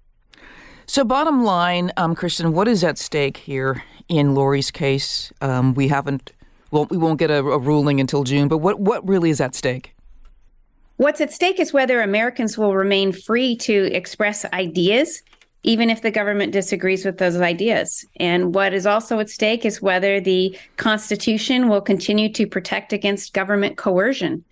So, 0.86 1.04
bottom 1.04 1.44
line, 1.44 1.92
um, 1.96 2.14
Kristen, 2.14 2.52
what 2.52 2.68
is 2.68 2.82
at 2.82 2.98
stake 2.98 3.36
here 3.38 3.84
in 4.08 4.34
Lorie's 4.34 4.70
case? 4.70 5.32
Um, 5.40 5.74
we 5.74 5.88
haven't, 5.88 6.32
well, 6.70 6.86
we 6.86 6.96
won't 6.96 7.18
get 7.18 7.30
a, 7.30 7.38
a 7.38 7.58
ruling 7.58 8.00
until 8.00 8.24
June, 8.24 8.48
but 8.48 8.58
what, 8.58 8.80
what 8.80 9.06
really 9.06 9.30
is 9.30 9.40
at 9.40 9.54
stake? 9.54 9.94
What's 10.96 11.20
at 11.20 11.32
stake 11.32 11.58
is 11.58 11.72
whether 11.72 12.00
Americans 12.00 12.58
will 12.58 12.74
remain 12.74 13.12
free 13.12 13.56
to 13.58 13.92
express 13.92 14.44
ideas, 14.46 15.22
even 15.62 15.88
if 15.88 16.02
the 16.02 16.10
government 16.10 16.52
disagrees 16.52 17.04
with 17.04 17.18
those 17.18 17.36
ideas. 17.40 18.04
And 18.20 18.54
what 18.54 18.74
is 18.74 18.86
also 18.86 19.18
at 19.20 19.30
stake 19.30 19.64
is 19.64 19.80
whether 19.80 20.20
the 20.20 20.58
Constitution 20.76 21.68
will 21.68 21.80
continue 21.80 22.32
to 22.32 22.46
protect 22.46 22.92
against 22.92 23.32
government 23.32 23.76
coercion. 23.76 24.44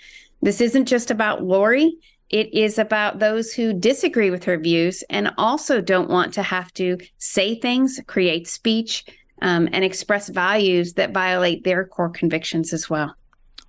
This 0.42 0.60
isn't 0.60 0.86
just 0.86 1.10
about 1.10 1.44
Lorie. 1.44 1.98
It 2.30 2.54
is 2.54 2.78
about 2.78 3.18
those 3.18 3.52
who 3.52 3.72
disagree 3.72 4.30
with 4.30 4.44
her 4.44 4.56
views 4.56 5.02
and 5.10 5.32
also 5.36 5.80
don't 5.80 6.08
want 6.08 6.32
to 6.34 6.42
have 6.42 6.72
to 6.74 6.98
say 7.18 7.56
things, 7.56 8.00
create 8.06 8.46
speech, 8.46 9.04
um, 9.42 9.68
and 9.72 9.84
express 9.84 10.28
values 10.28 10.94
that 10.94 11.12
violate 11.12 11.64
their 11.64 11.84
core 11.84 12.10
convictions 12.10 12.72
as 12.72 12.88
well. 12.88 13.14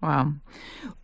Wow. 0.01 0.33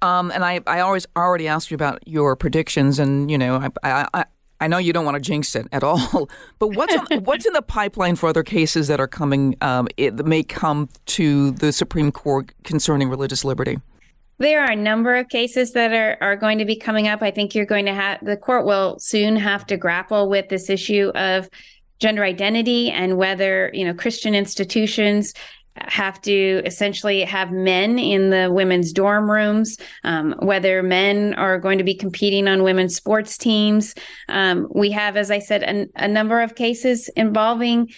Um, 0.01 0.31
and 0.31 0.43
I, 0.43 0.61
I 0.67 0.79
always 0.81 1.05
already 1.15 1.47
asked 1.47 1.71
you 1.71 1.75
about 1.75 2.07
your 2.07 2.35
predictions, 2.35 2.99
and 2.99 3.29
you 3.29 3.37
know, 3.37 3.57
I, 3.57 3.69
I, 3.83 4.07
I 4.13 4.25
I 4.59 4.67
know 4.67 4.79
you 4.79 4.91
don't 4.91 5.05
want 5.05 5.15
to 5.15 5.21
jinx 5.21 5.55
it 5.55 5.67
at 5.71 5.83
all, 5.83 6.29
but 6.59 6.69
what's 6.69 6.95
on, 6.95 7.23
what's 7.23 7.45
in 7.45 7.53
the 7.53 7.61
pipeline 7.61 8.15
for 8.15 8.29
other 8.29 8.43
cases 8.43 8.87
that 8.87 8.99
are 8.99 9.07
coming 9.07 9.55
um, 9.61 9.87
it, 9.97 10.17
that 10.17 10.25
may 10.25 10.43
come 10.43 10.89
to 11.07 11.51
the 11.51 11.71
Supreme 11.71 12.11
Court 12.11 12.51
concerning 12.63 13.09
religious 13.09 13.45
liberty? 13.45 13.79
There 14.39 14.61
are 14.61 14.71
a 14.71 14.75
number 14.75 15.15
of 15.15 15.29
cases 15.29 15.71
that 15.73 15.91
are, 15.91 16.17
are 16.21 16.35
going 16.35 16.59
to 16.59 16.65
be 16.65 16.75
coming 16.75 17.07
up. 17.07 17.21
I 17.23 17.31
think 17.31 17.55
you're 17.55 17.65
going 17.65 17.85
to 17.85 17.93
have 17.93 18.23
the 18.23 18.37
court 18.37 18.65
will 18.65 18.97
soon 18.99 19.35
have 19.35 19.65
to 19.67 19.77
grapple 19.77 20.29
with 20.29 20.49
this 20.49 20.69
issue 20.69 21.11
of 21.15 21.49
gender 21.99 22.23
identity 22.23 22.91
and 22.91 23.17
whether, 23.17 23.71
you 23.73 23.83
know, 23.83 23.93
Christian 23.93 24.35
institutions 24.35 25.33
have 25.81 26.21
to 26.21 26.61
essentially 26.65 27.23
have 27.23 27.51
men 27.51 27.99
in 27.99 28.29
the 28.29 28.51
women's 28.51 28.91
dorm 28.91 29.29
rooms, 29.29 29.77
um, 30.03 30.35
whether 30.39 30.81
men 30.81 31.33
are 31.35 31.59
going 31.59 31.77
to 31.77 31.83
be 31.83 31.95
competing 31.95 32.47
on 32.47 32.63
women's 32.63 32.95
sports 32.95 33.37
teams. 33.37 33.93
Um, 34.29 34.67
we 34.73 34.91
have, 34.91 35.17
as 35.17 35.31
I 35.31 35.39
said, 35.39 35.63
an, 35.63 35.89
a 35.95 36.07
number 36.07 36.41
of 36.41 36.55
cases 36.55 37.09
involving 37.15 37.89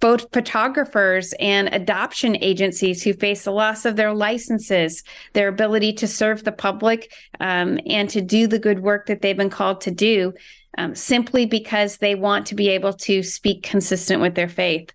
both 0.00 0.32
photographers 0.32 1.34
and 1.38 1.72
adoption 1.72 2.36
agencies 2.42 3.02
who 3.02 3.12
face 3.12 3.44
the 3.44 3.52
loss 3.52 3.84
of 3.84 3.96
their 3.96 4.14
licenses, 4.14 5.02
their 5.34 5.48
ability 5.48 5.92
to 5.92 6.06
serve 6.06 6.44
the 6.44 6.52
public, 6.52 7.12
um, 7.38 7.78
and 7.86 8.08
to 8.10 8.20
do 8.20 8.46
the 8.46 8.58
good 8.58 8.80
work 8.80 9.06
that 9.06 9.20
they've 9.20 9.36
been 9.36 9.50
called 9.50 9.80
to 9.82 9.90
do, 9.90 10.32
um, 10.78 10.94
simply 10.94 11.44
because 11.46 11.98
they 11.98 12.14
want 12.14 12.46
to 12.46 12.54
be 12.54 12.68
able 12.68 12.94
to 12.94 13.22
speak 13.22 13.62
consistent 13.62 14.22
with 14.22 14.34
their 14.34 14.48
faith. 14.48 14.90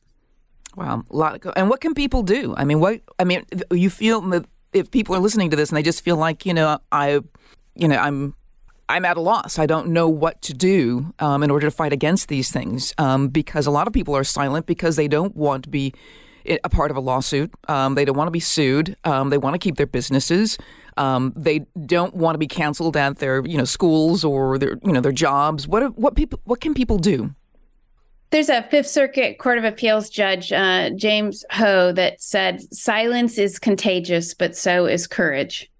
Wow, 0.75 1.03
a 1.09 1.15
lot. 1.15 1.45
Of, 1.45 1.53
and 1.55 1.69
what 1.69 1.81
can 1.81 1.93
people 1.93 2.23
do? 2.23 2.53
I 2.57 2.65
mean, 2.65 2.79
what? 2.79 3.01
I 3.19 3.23
mean, 3.23 3.45
you 3.71 3.89
feel 3.89 4.43
if 4.73 4.91
people 4.91 5.15
are 5.15 5.19
listening 5.19 5.51
to 5.51 5.55
this 5.55 5.69
and 5.69 5.77
they 5.77 5.83
just 5.83 6.03
feel 6.03 6.17
like 6.17 6.45
you 6.45 6.53
know, 6.53 6.79
I, 6.91 7.21
you 7.75 7.87
know, 7.87 7.95
I'm 7.95 8.35
I'm 8.87 9.05
at 9.05 9.17
a 9.17 9.21
loss. 9.21 9.57
I 9.57 9.65
don't 9.65 9.87
know 9.87 10.07
what 10.07 10.41
to 10.43 10.53
do 10.53 11.13
um, 11.19 11.41
in 11.43 11.49
order 11.49 11.67
to 11.67 11.71
fight 11.71 11.91
against 11.91 12.27
these 12.27 12.51
things 12.51 12.93
um, 12.97 13.29
because 13.29 13.65
a 13.65 13.71
lot 13.71 13.87
of 13.87 13.93
people 13.93 14.15
are 14.15 14.23
silent 14.23 14.65
because 14.65 14.95
they 14.95 15.07
don't 15.07 15.35
want 15.35 15.63
to 15.63 15.69
be 15.69 15.93
a 16.63 16.69
part 16.69 16.91
of 16.91 16.97
a 16.97 16.99
lawsuit. 16.99 17.51
Um, 17.67 17.95
they 17.95 18.05
don't 18.05 18.15
want 18.15 18.27
to 18.27 18.31
be 18.31 18.39
sued. 18.39 18.95
Um, 19.03 19.29
they 19.29 19.37
want 19.37 19.55
to 19.55 19.59
keep 19.59 19.77
their 19.77 19.87
businesses. 19.87 20.57
Um, 20.97 21.33
they 21.35 21.65
don't 21.85 22.13
want 22.15 22.35
to 22.35 22.39
be 22.39 22.47
canceled 22.47 22.95
at 22.95 23.17
their 23.17 23.45
you 23.45 23.57
know 23.57 23.65
schools 23.65 24.23
or 24.23 24.57
their 24.57 24.77
you 24.83 24.93
know 24.93 25.01
their 25.01 25.11
jobs. 25.11 25.67
What 25.67 25.97
what 25.97 26.15
people 26.15 26.39
what 26.43 26.61
can 26.61 26.73
people 26.73 26.99
do? 26.99 27.33
There's 28.29 28.49
a 28.49 28.63
Fifth 28.63 28.87
Circuit 28.87 29.39
Court 29.39 29.57
of 29.57 29.63
Appeals 29.63 30.09
judge, 30.09 30.51
uh, 30.51 30.89
James 30.91 31.45
Ho, 31.51 31.91
that 31.93 32.21
said 32.21 32.61
silence 32.73 33.37
is 33.37 33.59
contagious, 33.59 34.33
but 34.33 34.55
so 34.55 34.85
is 34.85 35.07
courage. 35.07 35.71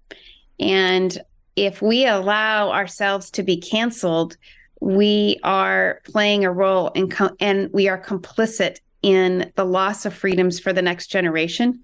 And 0.58 1.18
if 1.56 1.80
we 1.80 2.06
allow 2.06 2.70
ourselves 2.70 3.30
to 3.32 3.42
be 3.42 3.56
canceled, 3.56 4.36
we 4.80 5.40
are 5.42 6.00
playing 6.04 6.44
a 6.44 6.52
role 6.52 6.88
in 6.90 7.08
co- 7.08 7.34
and 7.40 7.72
we 7.72 7.88
are 7.88 8.00
complicit 8.00 8.78
in 9.02 9.50
the 9.56 9.64
loss 9.64 10.04
of 10.04 10.14
freedoms 10.14 10.60
for 10.60 10.72
the 10.72 10.82
next 10.82 11.06
generation. 11.08 11.80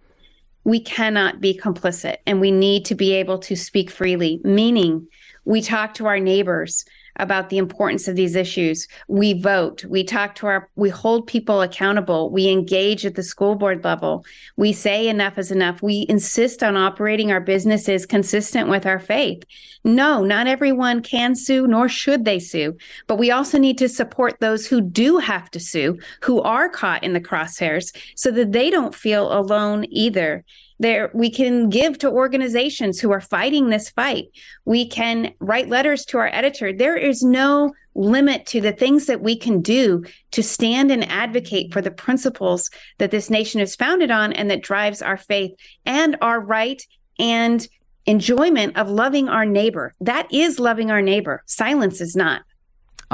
We 0.65 0.81
cannot 0.81 1.41
be 1.41 1.59
complicit 1.59 2.19
and 2.27 2.41
we 2.41 2.51
need 2.51 2.85
to 2.87 2.95
be 2.95 3.13
able 3.15 3.39
to 3.41 3.57
speak 3.57 3.91
freely, 3.91 4.41
meaning 4.45 5.09
we 5.45 5.63
talk 5.63 5.95
to 5.95 6.07
our 6.07 6.21
neighbors 6.21 6.85
about 7.17 7.51
the 7.51 7.59
importance 7.59 8.09
of 8.09 8.17
these 8.17 8.35
issues. 8.35 8.89
We 9.09 9.41
vote, 9.41 9.85
we 9.85 10.05
talk 10.05 10.35
to 10.37 10.47
our, 10.47 10.69
we 10.77 10.89
hold 10.89 11.27
people 11.27 11.63
accountable, 11.63 12.31
we 12.31 12.49
engage 12.49 13.05
at 13.05 13.15
the 13.15 13.23
school 13.23 13.55
board 13.55 13.85
level, 13.85 14.25
we 14.57 14.73
say 14.73 15.09
enough 15.09 15.39
is 15.39 15.51
enough, 15.51 15.83
we 15.83 16.07
insist 16.09 16.63
on 16.63 16.77
operating 16.77 17.31
our 17.31 17.41
businesses 17.41 18.07
consistent 18.07 18.69
with 18.69 18.87
our 18.87 18.99
faith. 18.99 19.43
No, 19.85 20.25
not 20.25 20.47
everyone 20.47 21.03
can 21.03 21.35
sue, 21.35 21.67
nor 21.67 21.89
should 21.89 22.25
they 22.25 22.39
sue, 22.39 22.77
but 23.07 23.17
we 23.17 23.31
also 23.31 23.59
need 23.59 23.79
to 23.79 23.89
support 23.89 24.41
those 24.41 24.67
who 24.67 24.81
do 24.81 25.19
have 25.19 25.51
to 25.51 25.61
sue, 25.61 25.99
who 26.23 26.41
are 26.41 26.69
caught 26.69 27.05
in 27.05 27.13
the 27.13 27.21
crosshairs, 27.21 27.95
so 28.17 28.31
that 28.31 28.53
they 28.53 28.71
don't 28.71 28.95
feel 28.95 29.33
alone 29.33 29.85
either 29.91 30.45
there 30.83 31.11
we 31.15 31.31
can 31.31 31.69
give 31.69 31.99
to 31.99 32.11
organizations 32.11 33.01
who 33.01 33.13
are 33.13 33.21
fighting 33.21 33.69
this 33.69 33.91
fight. 33.91 34.27
We 34.65 34.87
can 34.87 35.35
write 35.41 35.69
letters 35.69 36.05
to 36.07 36.19
our 36.19 36.29
editor. 36.33 36.73
There 36.73 36.97
is 36.97 37.23
no 37.23 37.73
limit 37.95 38.47
to 38.47 38.61
the 38.61 38.73
things 38.73 39.07
that 39.07 39.21
we 39.21 39.37
can 39.37 39.61
do 39.61 40.05
to 40.33 40.43
stand 40.43 40.91
and 40.91 41.09
advocate 41.11 41.73
for 41.73 41.83
the 41.83 41.91
principles 41.91 42.71
that 42.99 43.11
this 43.11 43.31
nation 43.31 43.61
is 43.61 43.77
founded 43.77 44.11
on 44.11 44.33
and 44.33 44.51
that 44.51 44.63
drives 44.63 45.03
our 45.03 45.17
faith 45.17 45.53
and 45.85 46.17
our 46.21 46.41
right 46.41 46.83
and 47.19 47.69
enjoyment 48.07 48.77
of 48.77 48.89
loving 48.89 49.29
our 49.29 49.45
neighbor. 49.45 49.95
That 50.01 50.33
is 50.33 50.59
loving 50.59 50.91
our 50.91 51.03
neighbor. 51.03 51.43
Silence 51.47 52.01
is 52.01 52.17
not 52.17 52.43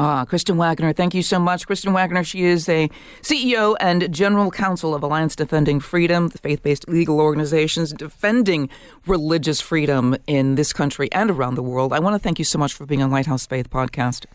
Ah, 0.00 0.24
Kristen 0.24 0.56
Waggoner, 0.56 0.92
thank 0.92 1.12
you 1.12 1.22
so 1.22 1.40
much. 1.40 1.66
Kristen 1.66 1.92
Waggoner, 1.92 2.22
she 2.22 2.44
is 2.44 2.68
a 2.68 2.88
CEO 3.20 3.74
and 3.80 4.14
General 4.14 4.48
Counsel 4.48 4.94
of 4.94 5.02
Alliance 5.02 5.34
Defending 5.34 5.80
Freedom, 5.80 6.28
the 6.28 6.38
faith 6.38 6.62
based 6.62 6.88
legal 6.88 7.20
organizations 7.20 7.92
defending 7.92 8.68
religious 9.08 9.60
freedom 9.60 10.14
in 10.28 10.54
this 10.54 10.72
country 10.72 11.10
and 11.10 11.32
around 11.32 11.56
the 11.56 11.64
world. 11.64 11.92
I 11.92 11.98
want 11.98 12.14
to 12.14 12.20
thank 12.20 12.38
you 12.38 12.44
so 12.44 12.60
much 12.60 12.72
for 12.74 12.86
being 12.86 13.02
on 13.02 13.10
Lighthouse 13.10 13.44
Faith 13.44 13.70
podcast. 13.70 14.26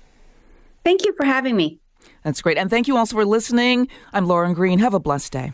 Thank 0.84 1.06
you 1.06 1.14
for 1.14 1.24
having 1.26 1.56
me. 1.56 1.80
That's 2.26 2.42
great. 2.42 2.58
And 2.58 2.70
thank 2.70 2.90
you 2.90 2.98
also 2.98 3.16
for 3.16 3.24
listening. 3.24 3.88
I'm 4.12 4.28
Lauren 4.28 4.54
Green. 4.54 4.80
Have 4.80 4.94
a 4.94 5.00
blessed 5.00 5.32
day. 5.32 5.54